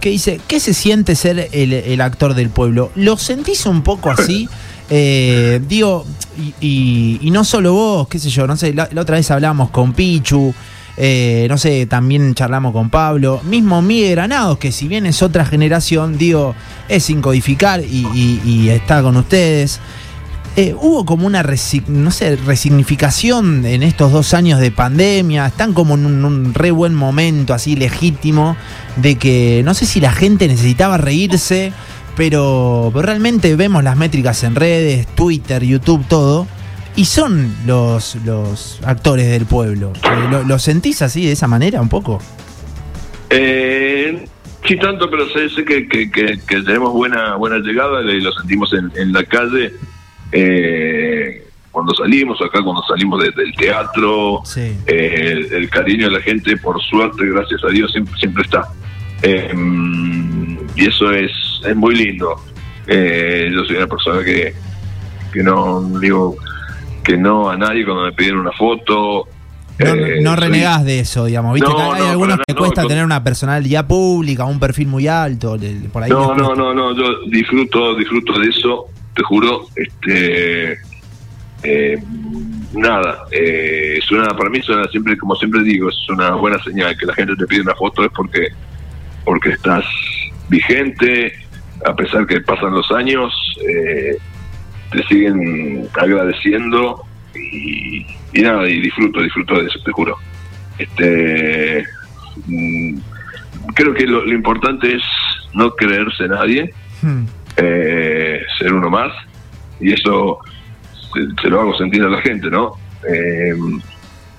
que 0.00 0.10
dice, 0.10 0.40
¿qué 0.48 0.60
se 0.60 0.72
siente 0.74 1.14
ser 1.14 1.48
el, 1.52 1.72
el 1.72 2.00
actor 2.00 2.34
del 2.34 2.48
pueblo? 2.50 2.90
¿Lo 2.94 3.16
sentís 3.18 3.66
un 3.66 3.82
poco 3.82 4.10
así? 4.10 4.48
Eh, 4.92 5.60
digo, 5.68 6.04
y, 6.36 6.52
y- 6.60 7.18
y 7.22 7.30
no 7.30 7.44
solo 7.44 7.72
vos, 7.72 8.08
qué 8.08 8.18
sé 8.18 8.28
yo, 8.28 8.48
no 8.48 8.56
sé, 8.56 8.74
la, 8.74 8.88
la 8.90 9.02
otra 9.02 9.14
vez 9.18 9.30
hablamos 9.30 9.70
con 9.70 9.92
Pichu, 9.92 10.52
eh, 10.96 11.46
no 11.48 11.58
sé, 11.58 11.86
también 11.86 12.34
charlamos 12.34 12.72
con 12.72 12.90
Pablo, 12.90 13.40
mismo 13.44 13.80
Miguel 13.82 14.10
Granados, 14.16 14.58
que 14.58 14.72
si 14.72 14.88
bien 14.88 15.06
es 15.06 15.22
otra 15.22 15.44
generación, 15.44 16.18
digo, 16.18 16.56
es 16.88 17.04
sin 17.04 17.20
codificar 17.22 17.80
y, 17.84 18.04
y- 18.12 18.40
y 18.44 18.68
está 18.70 19.00
con 19.00 19.16
ustedes. 19.16 19.78
Eh, 20.56 20.74
hubo 20.78 21.04
como 21.04 21.26
una 21.26 21.44
no 21.86 22.10
sé, 22.10 22.36
resignificación 22.36 23.64
en 23.64 23.82
estos 23.82 24.10
dos 24.10 24.34
años 24.34 24.58
de 24.58 24.70
pandemia. 24.72 25.46
Están 25.46 25.72
como 25.72 25.94
en 25.94 26.06
un, 26.06 26.24
un 26.24 26.54
re 26.54 26.72
buen 26.72 26.94
momento, 26.94 27.54
así 27.54 27.76
legítimo, 27.76 28.56
de 28.96 29.16
que 29.16 29.62
no 29.64 29.74
sé 29.74 29.86
si 29.86 30.00
la 30.00 30.12
gente 30.12 30.48
necesitaba 30.48 30.98
reírse, 30.98 31.72
pero, 32.16 32.90
pero 32.92 33.06
realmente 33.06 33.54
vemos 33.54 33.84
las 33.84 33.96
métricas 33.96 34.42
en 34.42 34.56
redes, 34.56 35.06
Twitter, 35.14 35.64
YouTube, 35.64 36.04
todo. 36.08 36.46
Y 36.96 37.04
son 37.04 37.54
los, 37.64 38.16
los 38.26 38.80
actores 38.84 39.30
del 39.30 39.46
pueblo. 39.46 39.92
Eh, 40.02 40.44
¿Lo, 40.46 40.58
sentís 40.58 41.00
así, 41.02 41.24
de 41.24 41.32
esa 41.32 41.46
manera, 41.46 41.80
un 41.80 41.88
poco? 41.88 42.20
Eh, 43.30 44.26
sí, 44.66 44.76
tanto, 44.76 45.08
pero 45.08 45.28
sé, 45.30 45.48
sé 45.48 45.64
que, 45.64 45.86
tenemos 46.46 46.92
buena 46.92 47.36
buena 47.36 47.58
llegada 47.58 48.02
lo 48.02 48.32
sentimos 48.32 48.72
en, 48.74 48.90
en 49.00 49.12
la 49.12 49.22
calle. 49.22 49.72
Eh, 50.32 51.44
cuando 51.70 51.94
salimos, 51.94 52.40
acá 52.42 52.62
cuando 52.62 52.82
salimos 52.84 53.22
de- 53.22 53.30
del 53.30 53.52
teatro, 53.54 54.40
Sí. 54.44 54.76
eh, 54.86 55.28
el, 55.32 55.52
el 55.52 55.70
cariño 55.70 56.06
de 56.06 56.12
la 56.16 56.20
gente, 56.20 56.56
por 56.56 56.80
suerte, 56.82 57.24
gracias 57.26 57.62
a 57.64 57.68
Dios, 57.68 57.90
siempre, 57.92 58.14
siempre 58.18 58.42
está. 58.42 58.64
Eh, 59.22 59.52
y 60.76 60.86
eso 60.86 61.10
es, 61.12 61.30
es 61.66 61.76
muy 61.76 61.94
lindo. 61.94 62.34
Eh, 62.86 63.50
yo 63.52 63.64
soy 63.64 63.76
una 63.76 63.86
persona 63.86 64.24
que, 64.24 64.54
que 65.32 65.42
no 65.42 65.82
digo 66.00 66.36
que 67.04 67.16
no 67.16 67.48
a 67.50 67.56
nadie 67.56 67.84
cuando 67.84 68.04
me 68.04 68.12
piden 68.12 68.36
una 68.36 68.52
foto. 68.52 69.26
No, 69.78 69.86
Eh, 69.94 70.20
no 70.20 70.34
soy- 70.34 70.40
renegás 70.40 70.84
de 70.84 71.00
eso, 71.00 71.24
digamos. 71.26 71.54
Viste 71.54 71.68
No, 71.70 71.76
que 71.76 71.82
hay 71.82 72.02
no, 72.02 72.10
algunos 72.10 72.38
que 72.46 72.54
cuesta 72.54 72.86
tener 72.86 73.04
una 73.04 73.22
personalidad 73.24 73.86
pública, 73.86 74.44
un 74.44 74.58
perfil 74.60 74.88
muy 74.88 75.06
alto. 75.06 75.56
por 75.92 76.02
ahí 76.02 76.10
No, 76.10 76.34
no, 76.34 76.54
no, 76.54 76.74
no, 76.74 76.94
yo 76.96 77.20
disfruto, 77.28 77.94
disfruto 77.94 78.38
de 78.38 78.48
eso, 78.48 78.86
te 79.14 79.22
juro, 79.22 79.66
este, 79.76 80.78
eh, 81.62 81.98
nada, 82.74 83.24
eh, 83.30 83.96
es 83.98 84.10
una, 84.10 84.28
para 84.28 84.50
mí 84.50 84.60
suena 84.62 84.84
siempre, 84.90 85.16
como 85.16 85.34
siempre 85.36 85.62
digo, 85.62 85.88
es 85.88 86.08
una 86.08 86.32
buena 86.32 86.62
señal 86.62 86.96
que 86.96 87.06
la 87.06 87.14
gente 87.14 87.36
te 87.36 87.46
pide 87.46 87.62
una 87.62 87.74
foto 87.74 88.04
es 88.04 88.12
porque, 88.12 88.48
porque 89.24 89.50
estás 89.50 89.84
vigente, 90.48 91.32
a 91.84 91.94
pesar 91.94 92.26
que 92.26 92.40
pasan 92.40 92.72
los 92.72 92.90
años, 92.92 93.32
eh, 93.68 94.16
te 94.92 95.02
siguen 95.04 95.88
agradeciendo 96.00 97.04
y, 97.34 98.06
y 98.32 98.42
nada, 98.42 98.68
y 98.68 98.80
disfruto, 98.80 99.22
disfruto 99.22 99.60
de 99.60 99.66
eso, 99.66 99.78
te 99.84 99.92
juro. 99.92 100.16
Este, 100.78 101.84
mm, 102.46 102.98
creo 103.74 103.94
que 103.94 104.06
lo, 104.06 104.24
lo 104.24 104.34
importante 104.34 104.96
es 104.96 105.02
no 105.52 105.70
creerse 105.72 106.28
nadie, 106.28 106.72
Hmm. 107.02 107.24
Eh, 107.62 108.40
ser 108.58 108.72
uno 108.72 108.90
más, 108.90 109.12
y 109.80 109.92
eso 109.92 110.38
se, 111.12 111.42
se 111.42 111.48
lo 111.48 111.60
hago 111.60 111.76
sentir 111.76 112.02
a 112.02 112.08
la 112.08 112.20
gente, 112.22 112.50
¿no? 112.50 112.72
Eh, 113.08 113.54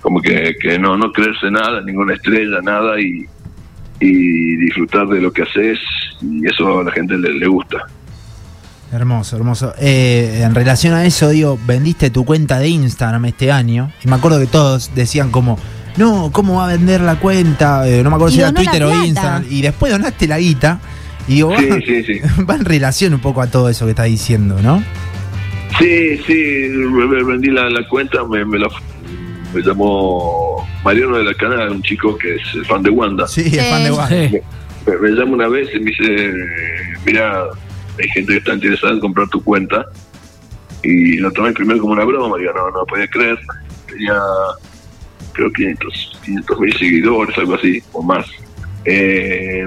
como 0.01 0.19
que, 0.21 0.55
que 0.59 0.79
no, 0.79 0.97
no 0.97 1.11
creerse 1.11 1.51
nada, 1.51 1.81
ninguna 1.81 2.13
estrella, 2.13 2.59
nada, 2.63 2.99
y, 2.99 3.25
y 3.99 4.55
disfrutar 4.57 5.07
de 5.07 5.21
lo 5.21 5.31
que 5.31 5.43
haces, 5.43 5.79
y 6.21 6.47
eso 6.47 6.79
a 6.79 6.83
la 6.83 6.91
gente 6.91 7.17
le, 7.17 7.33
le 7.33 7.47
gusta. 7.47 7.77
Hermoso, 8.91 9.37
hermoso. 9.37 9.73
Eh, 9.79 10.41
en 10.43 10.53
relación 10.53 10.93
a 10.93 11.05
eso, 11.05 11.29
digo, 11.29 11.57
vendiste 11.65 12.09
tu 12.09 12.25
cuenta 12.25 12.59
de 12.59 12.67
Instagram 12.67 13.23
este 13.25 13.49
año. 13.49 13.89
Y 14.03 14.09
me 14.09 14.15
acuerdo 14.15 14.37
que 14.37 14.47
todos 14.47 14.93
decían 14.93 15.31
como, 15.31 15.57
no, 15.95 16.29
¿cómo 16.33 16.57
va 16.57 16.65
a 16.65 16.67
vender 16.73 16.99
la 16.99 17.15
cuenta? 17.15 17.87
Eh, 17.87 18.03
no 18.03 18.09
me 18.09 18.17
acuerdo 18.17 18.33
Y 18.33 18.35
si 18.35 18.41
era 18.41 18.51
Twitter 18.51 18.83
o. 18.83 19.03
Instagram. 19.05 19.45
Y 19.49 19.61
después 19.61 19.93
donaste 19.93 20.27
la 20.27 20.39
guita. 20.39 20.81
Y 21.31 21.35
digo, 21.35 21.53
Sí, 21.57 21.65
va, 21.69 21.75
sí, 21.85 22.03
sí. 22.03 22.19
va 22.49 22.55
en 22.55 22.65
relación 22.65 23.13
un 23.13 23.21
poco 23.21 23.41
a 23.41 23.47
todo 23.47 23.69
eso 23.69 23.85
que 23.85 23.91
estás 23.91 24.07
diciendo, 24.07 24.59
¿no? 24.61 24.83
Sí, 25.79 26.17
sí, 26.27 26.67
me- 26.69 27.07
me 27.07 27.23
vendí 27.23 27.49
la, 27.49 27.69
la 27.69 27.87
cuenta, 27.87 28.23
me, 28.25 28.43
me, 28.43 28.59
la, 28.59 28.67
me 29.53 29.61
llamó 29.61 30.67
Mariano 30.83 31.17
de 31.17 31.23
la 31.23 31.33
Canal, 31.35 31.69
un 31.71 31.81
chico 31.81 32.17
que 32.17 32.35
es 32.35 32.67
fan 32.67 32.83
de 32.83 32.89
Wanda. 32.89 33.27
Sí, 33.27 33.41
es 33.45 33.69
fan 33.69 33.83
de 33.85 33.91
Wanda. 33.91 34.15
Me, 34.85 34.97
me 34.97 35.09
llama 35.11 35.31
una 35.33 35.47
vez 35.47 35.69
y 35.73 35.79
me 35.79 35.91
dice, 35.91 36.33
mira, 37.05 37.43
hay 37.97 38.09
gente 38.09 38.33
que 38.33 38.37
está 38.39 38.53
interesada 38.53 38.93
en 38.93 38.99
comprar 38.99 39.29
tu 39.29 39.41
cuenta. 39.43 39.85
Y 40.83 41.17
lo 41.17 41.31
tomé 41.31 41.53
primero 41.53 41.79
como 41.79 41.93
una 41.93 42.03
broma, 42.03 42.37
digo, 42.37 42.51
no, 42.53 42.71
no 42.71 42.85
podía 42.85 43.07
creer. 43.07 43.37
Tenía, 43.87 44.19
creo, 45.33 45.51
500 45.51 46.19
mil 46.59 46.73
seguidores, 46.77 47.37
algo 47.37 47.53
así, 47.55 47.81
o 47.93 48.01
más. 48.03 48.25
Eh, 48.85 49.63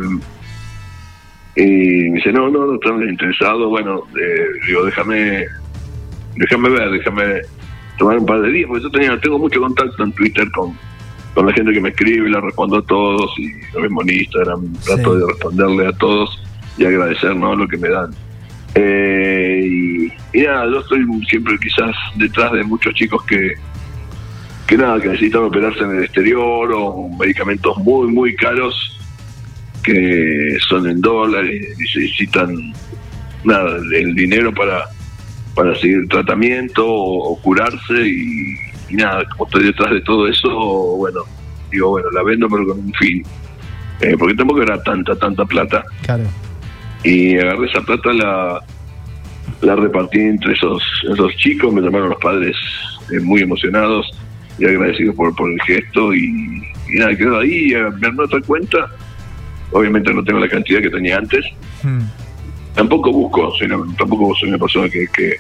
y 1.57 2.11
me 2.11 2.17
dice, 2.17 2.33
no, 2.33 2.51
no, 2.51 2.67
no 2.67 2.75
están 2.75 3.01
interesados. 3.09 3.69
Bueno, 3.69 4.03
eh, 4.21 4.47
digo, 4.67 4.85
déjame, 4.85 5.45
déjame 6.37 6.69
ver, 6.71 6.91
déjame 6.91 7.25
tomar 7.99 8.19
un 8.19 8.27
par 8.27 8.41
de 8.41 8.51
días, 8.51 8.67
porque 8.69 8.83
yo 8.83 8.91
tenía, 8.91 9.21
tengo 9.21 9.39
mucho 9.39 9.61
contacto 9.61 10.03
en 10.03 10.13
Twitter 10.13 10.51
con, 10.53 10.77
con 11.35 11.47
la 11.47 11.53
gente 11.53 11.73
que 11.73 11.81
me 11.81 11.91
escribe, 11.91 12.29
la 12.29 12.41
respondo 12.41 12.79
a 12.79 12.83
todos, 12.83 13.31
y 13.39 13.51
lo 13.75 13.83
mismo 13.83 14.03
en 14.03 14.11
Instagram, 14.11 14.73
trato 14.85 15.15
Sí. 15.15 15.21
de 15.21 15.27
responderle 15.29 15.87
a 15.87 15.93
todos 15.93 16.43
y 16.77 16.85
agradecer 16.85 17.37
¿no? 17.37 17.55
lo 17.55 17.69
que 17.69 17.77
me 17.77 17.89
dan. 17.89 18.11
Eh, 18.75 19.61
y, 19.65 20.13
y 20.37 20.43
nada, 20.43 20.67
yo 20.67 20.81
estoy 20.81 21.05
siempre 21.29 21.57
quizás 21.63 21.95
detrás 22.17 22.51
de 22.53 22.65
muchos 22.65 22.93
chicos 22.95 23.23
que, 23.25 23.53
que 24.67 24.77
nada, 24.77 25.01
que 25.01 25.09
necesitan 25.09 25.45
operarse 25.45 25.85
en 25.85 25.99
el 25.99 26.03
exterior 26.05 26.73
o 26.75 27.09
medicamentos 27.17 27.77
muy, 27.79 28.09
muy 28.09 28.35
caros 28.35 28.75
que 29.85 30.57
son 30.69 30.89
en 30.89 31.01
dólares 31.01 31.53
y 31.55 31.81
necesitan 31.83 32.73
nada, 33.45 33.77
el 33.95 34.15
dinero 34.15 34.53
para, 34.53 34.85
para 35.55 35.75
seguir 35.77 35.99
el 35.99 36.09
tratamiento 36.09 36.87
o, 36.87 37.33
o 37.33 37.43
curarse 37.43 37.95
y, 38.07 38.55
y 38.91 38.95
nada, 38.95 39.25
como 39.31 39.47
estoy 39.47 39.65
detrás 39.65 39.91
de 39.93 40.01
todo 40.01 40.27
eso, 40.29 40.49
bueno, 40.97 41.21
digo, 41.71 41.91
bueno, 41.91 42.11
la 42.11 42.23
vendo 42.23 42.49
pero 42.49 42.67
con 42.67 42.79
un 42.79 42.93
fin. 42.95 43.23
Eh, 44.01 44.17
porque 44.19 44.35
tampoco 44.35 44.63
era 44.63 44.83
tanta, 44.83 45.15
tanta 45.17 45.45
plata 45.45 45.85
Claro. 46.03 46.25
y 47.05 47.39
agarré 47.39 47.67
esa 47.67 47.81
plata 47.83 48.13
la 48.13 48.61
la 49.61 49.77
repartí 49.77 50.19
entre 50.19 50.53
esos 50.53 50.83
esos 51.13 51.37
chicos 51.37 51.73
me 51.73 51.81
llamaron 51.81 52.09
los 52.11 52.19
padres 52.21 52.57
eh, 53.13 53.21
muy 53.21 53.43
emocionados 53.43 54.11
y 54.59 54.65
agradecidos 54.65 55.15
por, 55.15 55.35
por 55.37 55.49
el 55.51 55.61
gesto 55.63 56.13
y, 56.13 56.25
y 56.89 56.99
nada 56.99 57.17
quedó 57.17 57.39
ahí 57.39 57.73
eh, 57.73 57.85
me 58.01 58.09
armé 58.09 58.25
otra 58.25 58.41
cuenta 58.41 58.91
obviamente 59.75 60.13
no 60.15 60.23
tengo 60.25 60.39
la 60.41 60.49
cantidad 60.49 60.81
que 60.81 60.91
tenía 60.91 61.19
antes 61.19 61.45
Hmm. 61.83 62.01
tampoco 62.75 63.13
busco 63.13 63.53
una- 63.63 63.97
tampoco 63.99 64.35
soy 64.37 64.49
una 64.49 64.59
persona 64.59 64.89
que, 64.89 65.07
que 65.09 65.35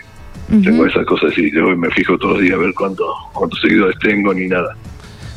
tengo 0.63 0.85
esas 0.87 1.07
cosas 1.07 1.33
y 1.39 1.51
yo 1.51 1.75
me 1.77 1.89
fijo 1.91 2.19
todos 2.19 2.35
los 2.35 2.43
días 2.43 2.55
a 2.55 2.59
ver 2.59 2.75
cuánto, 2.75 3.05
cuántos 3.33 3.59
seguidores 3.63 3.99
tengo 4.01 4.35
ni 4.35 4.47
nada. 4.47 4.77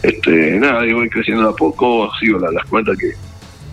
Este, 0.04 0.60
nada, 0.60 0.86
yo 0.86 0.98
voy 0.98 1.10
creciendo 1.10 1.48
a 1.50 1.56
poco, 1.56 2.12
sigo 2.20 2.38
la- 2.40 2.52
las 2.52 2.66
cuentas 2.66 2.98
que, 2.98 3.12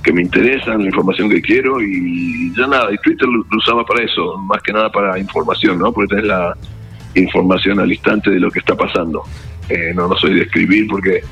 que 0.02 0.12
me 0.12 0.22
interesan, 0.22 0.78
la 0.80 0.86
información 0.86 1.28
que 1.28 1.40
quiero 1.42 1.82
y 1.82 2.52
ya 2.56 2.66
nada, 2.68 2.92
y 2.92 2.98
Twitter 2.98 3.26
lo, 3.26 3.38
lo 3.38 3.58
usaba 3.58 3.84
para 3.84 4.04
eso, 4.04 4.38
más 4.46 4.62
que 4.62 4.72
nada 4.72 4.90
para 4.92 5.18
información, 5.18 5.78
¿no? 5.78 5.92
Porque 5.92 6.14
tenés 6.14 6.26
la 6.26 6.56
información 7.16 7.80
al 7.80 7.90
instante 7.92 8.30
de 8.30 8.38
lo 8.40 8.50
que 8.50 8.60
está 8.60 8.76
pasando. 8.76 9.22
Eh, 9.68 9.92
no, 9.94 10.06
no 10.08 10.16
soy 10.16 10.34
de 10.34 10.42
escribir 10.42 10.86
porque 10.88 11.22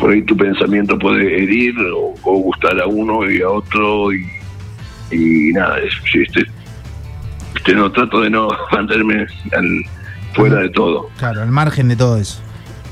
por 0.00 0.10
ahí 0.10 0.22
tu 0.22 0.36
pensamiento 0.36 0.98
puede 0.98 1.42
herir 1.42 1.74
o, 1.94 2.14
gustar 2.22 2.80
a 2.80 2.86
uno 2.86 3.30
y 3.30 3.42
a 3.42 3.50
otro 3.50 4.12
y, 4.12 4.26
y 5.10 5.52
nada, 5.52 5.78
es, 5.78 5.92
este, 6.14 6.46
este, 7.54 7.74
no 7.74 7.92
trato 7.92 8.22
de 8.22 8.30
no 8.30 8.48
mantenerme 8.72 9.26
al, 9.52 9.84
fuera 10.32 10.60
de 10.60 10.70
todo. 10.70 11.10
Claro, 11.18 11.42
al 11.42 11.50
margen 11.50 11.88
de 11.88 11.96
todo 11.96 12.16
eso. 12.16 12.40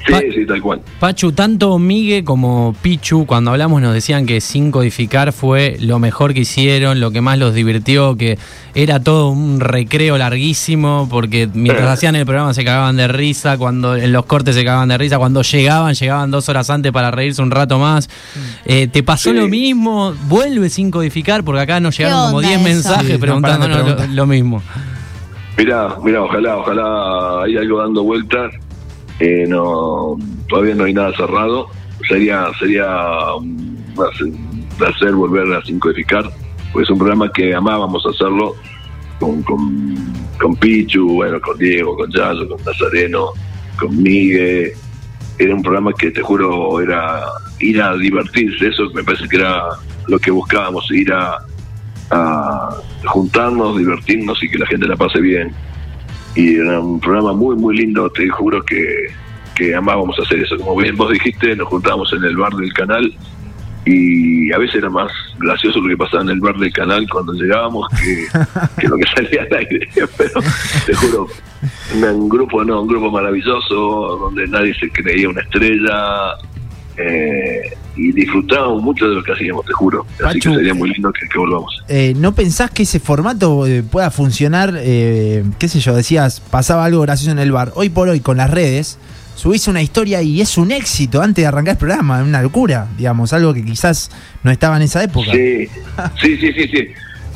Sí, 0.06 0.12
Pa- 0.12 0.20
sí, 0.20 0.46
tal 0.46 0.62
cual. 0.62 0.80
Pachu, 1.00 1.32
tanto 1.32 1.78
Migue 1.78 2.24
como 2.24 2.74
Pichu, 2.80 3.26
cuando 3.26 3.50
hablamos 3.50 3.82
nos 3.82 3.92
decían 3.92 4.24
que 4.26 4.40
sin 4.40 4.70
codificar 4.70 5.32
fue 5.32 5.76
lo 5.80 5.98
mejor 5.98 6.32
que 6.34 6.40
hicieron, 6.40 7.00
lo 7.00 7.10
que 7.10 7.20
más 7.20 7.36
los 7.38 7.52
divirtió, 7.52 8.16
que 8.16 8.38
era 8.74 9.00
todo 9.02 9.28
un 9.30 9.60
recreo 9.60 10.16
larguísimo, 10.16 11.08
porque 11.10 11.48
mientras 11.52 11.88
hacían 11.90 12.16
el 12.16 12.24
programa 12.24 12.54
se 12.54 12.64
cagaban 12.64 12.96
de 12.96 13.08
risa, 13.08 13.58
cuando 13.58 13.96
en 13.96 14.12
los 14.12 14.24
cortes 14.24 14.54
se 14.54 14.64
cagaban 14.64 14.88
de 14.88 14.96
risa, 14.98 15.18
cuando 15.18 15.42
llegaban, 15.42 15.94
llegaban 15.94 16.30
dos 16.30 16.48
horas 16.48 16.70
antes 16.70 16.90
para 16.92 17.10
reírse 17.10 17.42
un 17.42 17.50
rato 17.50 17.78
más. 17.78 18.08
Eh, 18.64 18.86
¿Te 18.86 19.02
pasó 19.02 19.30
Sí. 19.30 19.36
lo 19.36 19.48
mismo? 19.48 20.14
¿Vuelve 20.28 20.70
sin 20.70 20.90
codificar? 20.90 21.42
Porque 21.44 21.60
acá 21.62 21.80
nos 21.80 21.98
llegaron 21.98 22.26
como 22.26 22.36
onda 22.38 22.48
10 22.50 22.60
eso? 22.60 22.68
mensajes 22.68 23.06
Sí, 23.06 23.12
no 23.14 23.18
preguntándonos 23.18 23.78
lo, 24.00 24.06
lo 24.06 24.26
mismo. 24.26 24.62
Mira, 25.56 25.96
mira, 26.04 26.22
ojalá, 26.22 26.56
ojalá 26.56 27.42
hay 27.42 27.56
algo 27.56 27.80
dando 27.80 28.04
vueltas. 28.04 28.52
Eh, 29.20 29.46
no, 29.48 30.16
todavía 30.48 30.74
no 30.74 30.84
hay 30.84 30.94
nada 30.94 31.12
cerrado. 31.16 31.68
Sería, 32.08 32.46
sería 32.58 33.34
un 33.36 33.84
placer 34.78 35.12
volver 35.12 35.52
a 35.54 35.62
sincodificar, 35.62 36.30
pues 36.72 36.84
es 36.84 36.90
un 36.90 36.98
programa 36.98 37.30
que 37.32 37.54
amábamos 37.54 38.04
hacerlo 38.06 38.54
con, 39.18 39.42
con, 39.42 39.96
con 40.40 40.56
Pichu, 40.56 41.14
bueno, 41.14 41.40
con 41.40 41.58
Diego, 41.58 41.96
con 41.96 42.10
Yayo, 42.10 42.48
con 42.48 42.64
Nazareno, 42.64 43.32
con 43.78 44.02
Miguel. 44.02 44.72
Era 45.38 45.54
un 45.54 45.62
programa 45.62 45.92
que 45.92 46.10
te 46.10 46.22
juro 46.22 46.80
era 46.80 47.24
ir 47.60 47.80
a 47.80 47.96
divertirse, 47.96 48.68
eso 48.68 48.88
me 48.94 49.04
parece 49.04 49.28
que 49.28 49.36
era 49.36 49.64
lo 50.06 50.18
que 50.18 50.30
buscábamos, 50.30 50.90
ir 50.90 51.12
a, 51.12 51.38
a 52.10 52.76
juntarnos, 53.06 53.78
divertirnos 53.78 54.42
y 54.42 54.48
que 54.48 54.58
la 54.58 54.66
gente 54.66 54.86
la 54.86 54.96
pase 54.96 55.20
bien. 55.20 55.52
Y 56.38 56.54
era 56.54 56.78
un 56.78 57.00
programa 57.00 57.32
muy, 57.32 57.56
muy 57.56 57.76
lindo, 57.76 58.08
te 58.10 58.28
juro 58.28 58.62
que, 58.62 59.06
que 59.56 59.74
amábamos 59.74 60.16
hacer 60.20 60.38
eso. 60.38 60.56
Como 60.56 60.76
bien 60.76 60.96
vos 60.96 61.10
dijiste, 61.10 61.56
nos 61.56 61.66
juntábamos 61.66 62.12
en 62.12 62.22
el 62.22 62.36
bar 62.36 62.52
del 62.54 62.72
canal 62.72 63.12
y 63.84 64.52
a 64.52 64.58
veces 64.58 64.76
era 64.76 64.88
más 64.88 65.10
gracioso 65.40 65.80
lo 65.80 65.88
que 65.88 65.96
pasaba 65.96 66.22
en 66.22 66.28
el 66.28 66.38
bar 66.38 66.56
del 66.56 66.72
canal 66.72 67.08
cuando 67.10 67.32
llegábamos 67.32 67.88
que, 68.00 68.26
que 68.80 68.86
lo 68.86 68.96
que 68.98 69.04
salía 69.16 69.42
al 69.50 69.58
aire. 69.58 69.88
Pero 70.16 70.40
te 70.86 70.94
juro, 70.94 71.26
un 71.92 72.28
grupo, 72.28 72.64
no, 72.64 72.82
un 72.82 72.88
grupo 72.88 73.10
maravilloso 73.10 73.74
donde 74.20 74.46
nadie 74.46 74.72
se 74.74 74.88
creía 74.90 75.28
una 75.28 75.40
estrella. 75.40 76.34
eh, 76.98 77.76
y 77.98 78.12
disfrutábamos 78.12 78.82
mucho 78.82 79.08
de 79.08 79.16
lo 79.16 79.22
que 79.22 79.32
hacíamos, 79.32 79.66
te 79.66 79.72
juro. 79.72 80.06
Así 80.14 80.22
Pachu, 80.38 80.50
que 80.50 80.56
sería 80.56 80.74
muy 80.74 80.90
lindo 80.90 81.12
que, 81.12 81.28
que 81.28 81.38
volvamos. 81.38 81.82
Eh, 81.88 82.14
¿No 82.16 82.32
pensás 82.34 82.70
que 82.70 82.84
ese 82.84 83.00
formato 83.00 83.66
eh, 83.66 83.82
pueda 83.82 84.10
funcionar? 84.10 84.74
eh, 84.78 85.44
qué 85.58 85.68
sé 85.68 85.80
yo, 85.80 85.94
decías, 85.94 86.40
pasaba 86.40 86.84
algo 86.84 87.00
gracioso 87.02 87.32
en 87.32 87.38
el 87.40 87.52
bar. 87.52 87.72
Hoy 87.74 87.88
por 87.90 88.08
hoy, 88.08 88.20
con 88.20 88.36
las 88.36 88.50
redes, 88.50 88.98
subís 89.34 89.68
una 89.68 89.82
historia 89.82 90.22
y 90.22 90.40
es 90.40 90.56
un 90.58 90.70
éxito 90.70 91.20
antes 91.22 91.42
de 91.42 91.46
arrancar 91.46 91.72
el 91.72 91.78
programa, 91.78 92.22
una 92.22 92.40
locura, 92.42 92.86
digamos, 92.96 93.32
algo 93.32 93.52
que 93.52 93.64
quizás 93.64 94.10
no 94.42 94.50
estaba 94.50 94.76
en 94.76 94.82
esa 94.82 95.02
época. 95.02 95.32
Sí, 95.32 95.66
sí, 96.20 96.36
sí, 96.38 96.52
sí. 96.52 96.68
sí. 96.68 96.88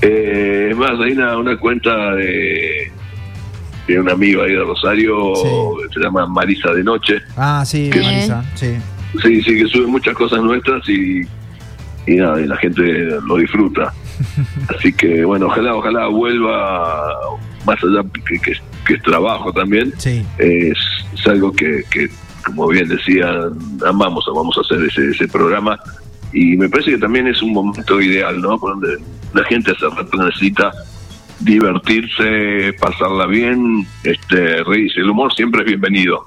Eh, 0.05 0.69
es 0.73 0.77
más, 0.77 0.93
hay 1.01 1.13
una, 1.13 1.39
una 1.39 1.57
cuenta 1.59 2.15
de, 2.17 2.91
de 3.87 4.01
un 4.01 4.09
amigo 4.11 4.43
ahí 4.43 4.51
de 4.53 4.59
Rosario 4.65 5.33
Sí. 5.37 5.49
se 5.95 6.01
llama 6.01 6.27
Marisa 6.27 6.73
de 6.73 6.83
Noche. 6.83 7.19
Ah, 7.37 7.63
sí. 7.65 7.89
Marisa, 7.95 8.45
sí. 8.57 8.73
Sí, 9.21 9.43
sí, 9.43 9.57
que 9.57 9.67
sube 9.67 9.87
muchas 9.87 10.15
cosas 10.15 10.43
nuestras 10.43 10.89
y, 10.89 11.21
y 12.07 12.17
nada, 12.17 12.41
y 12.41 12.47
la 12.47 12.57
gente 12.57 12.83
lo 13.27 13.37
disfruta. 13.37 13.93
Así 14.77 14.93
que 14.93 15.25
bueno, 15.25 15.47
ojalá, 15.47 15.75
ojalá 15.75 16.07
vuelva 16.09 17.13
más 17.67 17.79
allá 17.83 18.03
que, 18.27 18.39
que, 18.39 18.53
que 18.87 18.95
es 18.95 19.03
trabajo 19.03 19.53
también. 19.53 19.93
Sí. 19.99 20.25
Es, 20.39 20.79
es 21.15 21.27
algo 21.27 21.53
que, 21.53 21.83
que, 21.91 22.09
como 22.45 22.69
bien 22.69 22.89
decía, 22.89 23.31
amamos, 23.87 24.25
amamos 24.29 24.57
hacer 24.59 24.85
ese, 24.85 25.11
ese 25.11 25.29
programa. 25.29 25.79
Y 26.33 26.57
me 26.57 26.69
parece 26.69 26.93
que 26.93 26.99
también 26.99 27.27
es 27.27 27.43
un 27.43 27.53
momento 27.53 28.01
ideal, 28.01 28.41
¿no? 28.41 28.59
Por 28.59 28.81
donde 28.81 28.97
la 29.35 29.45
gente 29.45 29.73
hace 29.73 29.87
rato 29.89 30.17
necesita 30.25 30.73
divertirse, 31.41 32.73
pasarla 32.81 33.27
bien, 33.27 33.87
este, 34.05 34.63
reírse. 34.65 35.01
El 35.01 35.11
humor 35.11 35.33
siempre 35.35 35.61
es 35.63 35.67
bienvenido, 35.67 36.27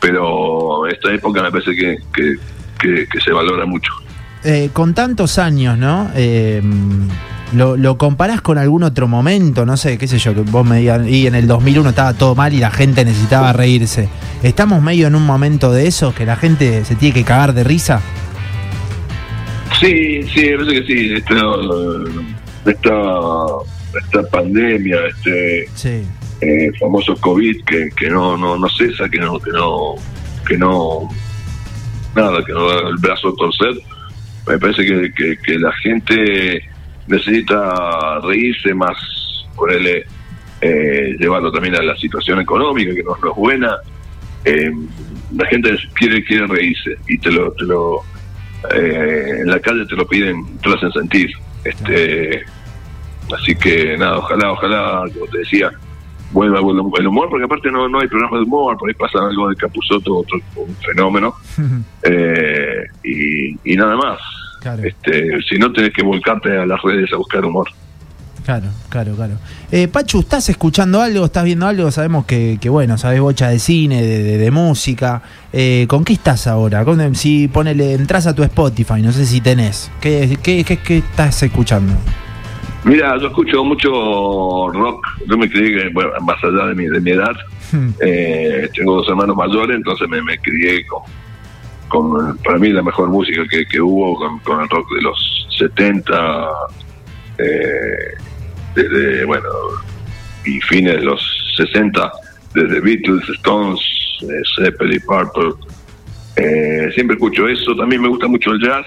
pero 0.00 0.86
esta 0.86 1.12
época 1.12 1.42
me 1.42 1.50
parece 1.50 1.74
que, 1.74 1.96
que, 2.14 2.34
que- 2.78 3.06
que 3.06 3.20
se 3.20 3.32
valora 3.32 3.66
mucho. 3.66 3.92
Eh, 4.44 4.70
con 4.72 4.94
tantos 4.94 5.38
años, 5.38 5.76
¿no? 5.76 6.10
Eh, 6.14 6.62
lo, 7.54 7.76
¿Lo 7.76 7.96
comparás 7.98 8.40
con 8.42 8.58
algún 8.58 8.82
otro 8.82 9.08
momento? 9.08 9.64
No 9.66 9.76
sé, 9.76 9.98
qué 9.98 10.06
sé 10.06 10.18
yo, 10.18 10.34
que 10.34 10.42
vos 10.42 10.64
me 10.66 10.78
digas, 10.80 11.06
y 11.08 11.26
en 11.26 11.34
el 11.34 11.46
2001 11.48 11.88
estaba 11.90 12.12
todo 12.14 12.34
mal 12.34 12.52
y 12.52 12.58
la 12.58 12.70
gente 12.70 13.04
necesitaba 13.04 13.52
reírse. 13.52 14.08
¿Estamos 14.42 14.82
medio 14.82 15.06
en 15.08 15.14
un 15.14 15.24
momento 15.26 15.72
de 15.72 15.86
eso, 15.88 16.14
que 16.14 16.24
la 16.26 16.36
gente 16.36 16.84
se 16.84 16.94
tiene 16.94 17.14
que 17.14 17.24
cagar 17.24 17.54
de 17.54 17.64
risa? 17.64 18.00
Sí, 19.80 20.22
sí, 20.34 20.40
me 20.50 20.56
parece 20.58 20.80
que 20.80 20.86
sí. 20.86 21.12
Esta, 21.14 21.34
esta, 22.66 22.92
esta 24.04 24.30
pandemia, 24.30 24.96
este 25.08 25.68
Sí. 25.74 26.02
Eh, 26.40 26.70
famoso 26.78 27.16
COVID 27.16 27.64
que, 27.64 27.90
que 27.96 28.10
no, 28.10 28.36
no, 28.36 28.56
no 28.56 28.68
cesa, 28.68 29.08
que 29.08 29.18
no, 29.18 29.38
que 29.38 29.50
no, 29.50 29.94
que 30.46 30.56
no, 30.56 31.08
nada, 32.14 32.44
que 32.44 32.52
no 32.52 32.68
da 32.68 32.88
el 32.88 32.96
brazo 32.98 33.28
a 33.28 33.34
torcer. 33.34 33.74
Me 34.46 34.58
parece 34.58 34.84
que, 34.84 35.36
que, 35.44 35.58
la 35.58 35.72
gente 35.72 36.62
necesita 37.06 38.20
reírse 38.22 38.72
más, 38.72 38.96
por 39.56 39.72
él, 39.72 40.04
llevarlo 41.18 41.52
también 41.52 41.76
a 41.76 41.82
la 41.82 41.96
situación 41.96 42.40
económica, 42.40 42.94
que 42.94 43.02
no, 43.02 43.16
no 43.22 43.30
es 43.30 43.36
buena. 43.36 43.76
Eh, 44.44 44.70
la 45.36 45.46
gente 45.46 45.76
quiere, 45.94 46.24
quiere 46.24 46.46
reírse 46.46 46.96
y 47.08 47.18
te 47.18 47.30
lo, 47.30 47.52
te 47.52 47.64
lo 47.64 48.02
eh, 48.74 49.40
en 49.40 49.50
la 49.50 49.60
calle 49.60 49.86
te 49.86 49.96
lo 49.96 50.06
piden, 50.06 50.58
te 50.58 50.68
lo 50.68 50.76
hacen 50.76 50.92
sentir. 50.92 51.30
Este, 51.64 52.44
así 53.36 53.54
que 53.56 53.96
nada, 53.98 54.18
ojalá, 54.18 54.52
ojalá, 54.52 55.04
como 55.12 55.26
te 55.26 55.38
decía, 55.38 55.70
vuelva 56.32 56.58
el 56.60 57.06
humor, 57.06 57.28
porque 57.30 57.44
aparte 57.44 57.70
no, 57.70 57.88
no 57.88 58.00
hay 58.00 58.08
programa 58.08 58.36
de 58.38 58.42
humor, 58.44 58.76
por 58.76 58.88
ahí 58.88 58.94
pasa 58.94 59.18
algo 59.18 59.48
de 59.48 59.56
Capuzoto, 59.56 60.18
otro 60.18 60.38
un 60.56 60.74
fenómeno, 60.76 61.34
eh, 62.02 62.84
y, 63.04 63.72
y 63.72 63.76
nada 63.76 63.96
más. 63.96 64.18
Claro. 64.60 64.82
Este, 64.84 65.40
si 65.48 65.56
no, 65.58 65.72
tenés 65.72 65.92
que 65.92 66.02
volcarte 66.02 66.56
a 66.58 66.66
las 66.66 66.80
redes 66.82 67.12
a 67.12 67.16
buscar 67.16 67.44
humor. 67.44 67.68
Claro, 68.44 68.66
claro, 68.88 69.14
claro. 69.14 69.34
Eh, 69.70 69.88
Pachu, 69.88 70.20
¿estás 70.20 70.48
escuchando 70.48 71.02
algo? 71.02 71.26
¿Estás 71.26 71.44
viendo 71.44 71.66
algo? 71.66 71.90
Sabemos 71.90 72.24
que, 72.24 72.56
que 72.58 72.70
bueno, 72.70 72.96
sabes 72.96 73.20
bocha 73.20 73.50
de 73.50 73.58
cine, 73.58 74.00
de, 74.02 74.22
de- 74.22 74.38
de 74.38 74.50
música. 74.50 75.20
Eh, 75.52 75.84
¿Con 75.86 76.02
qué 76.02 76.14
estás 76.14 76.46
ahora? 76.46 76.82
Con- 76.84 77.14
si 77.14 77.46
ponele, 77.48 77.92
entras 77.92 78.26
a 78.26 78.34
tu 78.34 78.42
Spotify, 78.42 79.02
no 79.02 79.12
sé 79.12 79.26
si 79.26 79.42
tenés. 79.42 79.90
¿Qué, 80.00 80.38
qué, 80.42 80.64
qué, 80.64 80.78
qué 80.78 80.98
estás 80.98 81.42
escuchando? 81.42 81.92
Mira, 82.84 83.18
yo 83.18 83.26
escucho 83.26 83.64
mucho 83.64 84.68
rock, 84.72 85.06
yo 85.26 85.36
me 85.36 85.50
crié, 85.50 85.88
bueno, 85.90 86.10
más 86.22 86.42
allá 86.42 86.66
de 86.66 86.74
mi, 86.74 86.86
de 86.86 87.00
mi 87.00 87.10
edad, 87.10 87.36
eh, 88.00 88.68
tengo 88.74 88.96
dos 88.96 89.08
hermanos 89.08 89.36
mayores, 89.36 89.76
entonces 89.76 90.08
me, 90.08 90.22
me 90.22 90.38
crié 90.38 90.86
con, 90.86 91.02
con, 91.88 92.38
para 92.38 92.58
mí, 92.58 92.68
la 92.70 92.82
mejor 92.82 93.08
música 93.08 93.42
que, 93.50 93.66
que 93.66 93.80
hubo 93.80 94.14
con, 94.14 94.38
con 94.40 94.60
el 94.62 94.68
rock 94.68 94.94
de 94.94 95.02
los 95.02 95.48
70, 95.58 96.48
eh, 97.38 98.14
desde, 98.74 99.24
bueno, 99.24 99.48
y 100.44 100.60
fines 100.60 100.94
de 100.94 101.02
los 101.02 101.20
60, 101.56 102.10
desde 102.54 102.80
Beatles, 102.80 103.28
Stones, 103.30 103.80
eh, 104.22 104.42
Zeppelin, 104.56 105.00
Purple. 105.00 105.54
Eh, 106.36 106.90
siempre 106.94 107.16
escucho 107.16 107.48
eso, 107.48 107.74
también 107.74 108.00
me 108.00 108.08
gusta 108.08 108.28
mucho 108.28 108.52
el 108.52 108.60
jazz, 108.60 108.86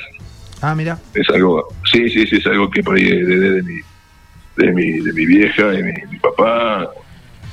Ah, 0.62 0.76
mira. 0.76 1.00
es 1.13 1.28
algo, 1.30 1.67
sí, 1.91 2.10
sí, 2.10 2.26
sí, 2.28 2.38
es 2.38 2.45
algo 2.45 2.69
que 2.69 2.84
por 2.84 2.95
ahí 2.95 3.08
heredé 3.08 3.52
de 3.52 3.63
mi, 3.63 3.80
de 4.58 4.71
mi, 4.71 4.91
de 5.00 5.13
mi 5.13 5.26
vieja, 5.26 5.67
de 5.67 5.84
mi, 5.84 5.93
mi 6.12 6.19
papá. 6.19 6.89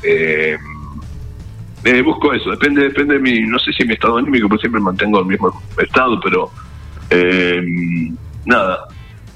Eh, 0.03 0.57
eh, 1.85 2.03
busco 2.03 2.33
eso, 2.33 2.51
depende, 2.51 2.83
depende 2.83 3.15
de 3.15 3.21
mi, 3.21 3.41
no 3.41 3.59
sé 3.59 3.73
si 3.73 3.85
mi 3.85 3.95
estado 3.95 4.19
anímico, 4.19 4.49
porque 4.49 4.63
siempre 4.63 4.81
mantengo 4.81 5.21
el 5.21 5.27
mismo 5.27 5.63
estado, 5.79 6.21
pero 6.21 6.51
eh, 7.11 7.63
nada, 8.45 8.89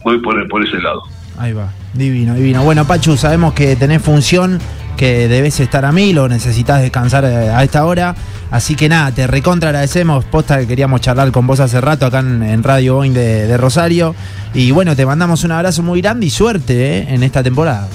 voy 0.04 0.20
por, 0.20 0.48
por 0.48 0.66
ese 0.66 0.78
lado. 0.78 1.02
Ahí 1.38 1.52
va. 1.52 1.72
Divino, 1.94 2.34
divino. 2.34 2.62
Bueno, 2.64 2.86
Pachu, 2.86 3.16
sabemos 3.16 3.54
que 3.54 3.76
tenés 3.76 4.02
función, 4.02 4.58
que 4.96 5.28
debes 5.28 5.58
estar 5.60 5.84
a 5.84 5.92
mil 5.92 6.18
o 6.18 6.28
necesitas 6.28 6.82
descansar 6.82 7.24
eh, 7.24 7.50
a 7.50 7.62
esta 7.64 7.84
hora. 7.84 8.14
Así 8.52 8.76
que 8.76 8.86
nada, 8.86 9.10
te 9.12 9.26
recontra 9.26 9.70
agradecemos. 9.70 10.26
Posta 10.26 10.58
que 10.58 10.66
queríamos 10.66 11.00
charlar 11.00 11.32
con 11.32 11.46
vos 11.46 11.58
hace 11.58 11.80
rato 11.80 12.04
acá 12.04 12.18
en, 12.18 12.42
en 12.42 12.62
Radio 12.62 12.96
Boeing 12.96 13.14
de, 13.14 13.46
de 13.46 13.56
Rosario. 13.56 14.14
Y 14.52 14.70
bueno, 14.72 14.94
te 14.94 15.06
mandamos 15.06 15.42
un 15.44 15.52
abrazo 15.52 15.82
muy 15.82 16.02
grande 16.02 16.26
y 16.26 16.30
suerte 16.30 16.98
eh, 16.98 17.06
en 17.08 17.22
esta 17.22 17.42
temporada. 17.42 17.88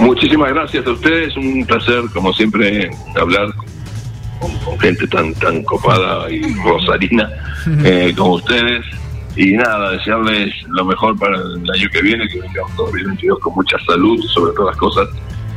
Muchísimas 0.00 0.50
gracias 0.50 0.84
a 0.84 0.90
ustedes, 0.90 1.36
un 1.36 1.64
placer, 1.64 2.02
como 2.12 2.32
siempre, 2.32 2.90
hablar 3.20 3.54
con, 4.40 4.52
con 4.64 4.80
gente 4.80 5.06
tan 5.06 5.32
tan 5.34 5.62
copada 5.62 6.28
y 6.28 6.42
rosarina 6.64 7.30
eh, 7.84 8.12
como 8.16 8.34
ustedes. 8.34 8.84
Y 9.36 9.52
nada, 9.52 9.92
desearles 9.92 10.52
lo 10.66 10.84
mejor 10.86 11.16
para 11.16 11.36
el 11.36 11.70
año 11.72 11.88
que 11.92 12.02
viene, 12.02 12.26
que 12.26 12.40
vengamos 12.40 12.74
2022 12.74 13.38
con 13.38 13.54
mucha 13.54 13.76
salud, 13.86 14.20
sobre 14.34 14.52
todas 14.54 14.74
las 14.74 14.76
cosas, 14.76 15.08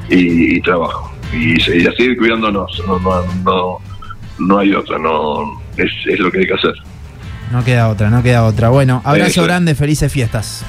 y, 0.10 0.58
y 0.58 0.62
trabajo. 0.62 1.12
Y, 1.34 1.54
y 1.54 1.88
a 1.88 1.92
seguir 1.94 2.16
cuidándonos, 2.18 2.84
no, 2.86 3.00
no, 3.00 3.24
no, 3.44 3.91
no 4.48 4.60
hay 4.60 4.74
otra, 4.74 4.98
no 4.98 5.62
es, 5.78 5.92
es 6.06 6.20
lo 6.20 6.32
que 6.32 6.40
hay 6.40 6.48
que 6.48 6.54
hacer. 6.54 6.74
No 7.52 7.64
queda 7.64 7.90
otra, 7.90 8.10
no 8.10 8.24
queda 8.24 8.46
otra. 8.46 8.70
Bueno, 8.70 9.02
abrazo 9.04 9.30
Eso 9.30 9.44
grande, 9.44 9.76
felices 9.76 10.12
fiestas. 10.12 10.66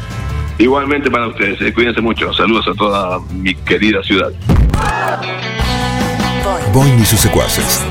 Igualmente 0.58 1.10
para 1.10 1.28
ustedes, 1.28 1.60
eh, 1.60 1.72
cuídense 1.72 2.00
mucho, 2.00 2.32
saludos 2.32 2.66
a 2.68 2.74
toda 2.74 3.18
mi 3.32 3.54
querida 3.54 4.02
ciudad. 4.02 4.30
Boing 6.72 7.00
y 7.00 7.04
sus 7.04 7.20
secuaces. 7.20 7.84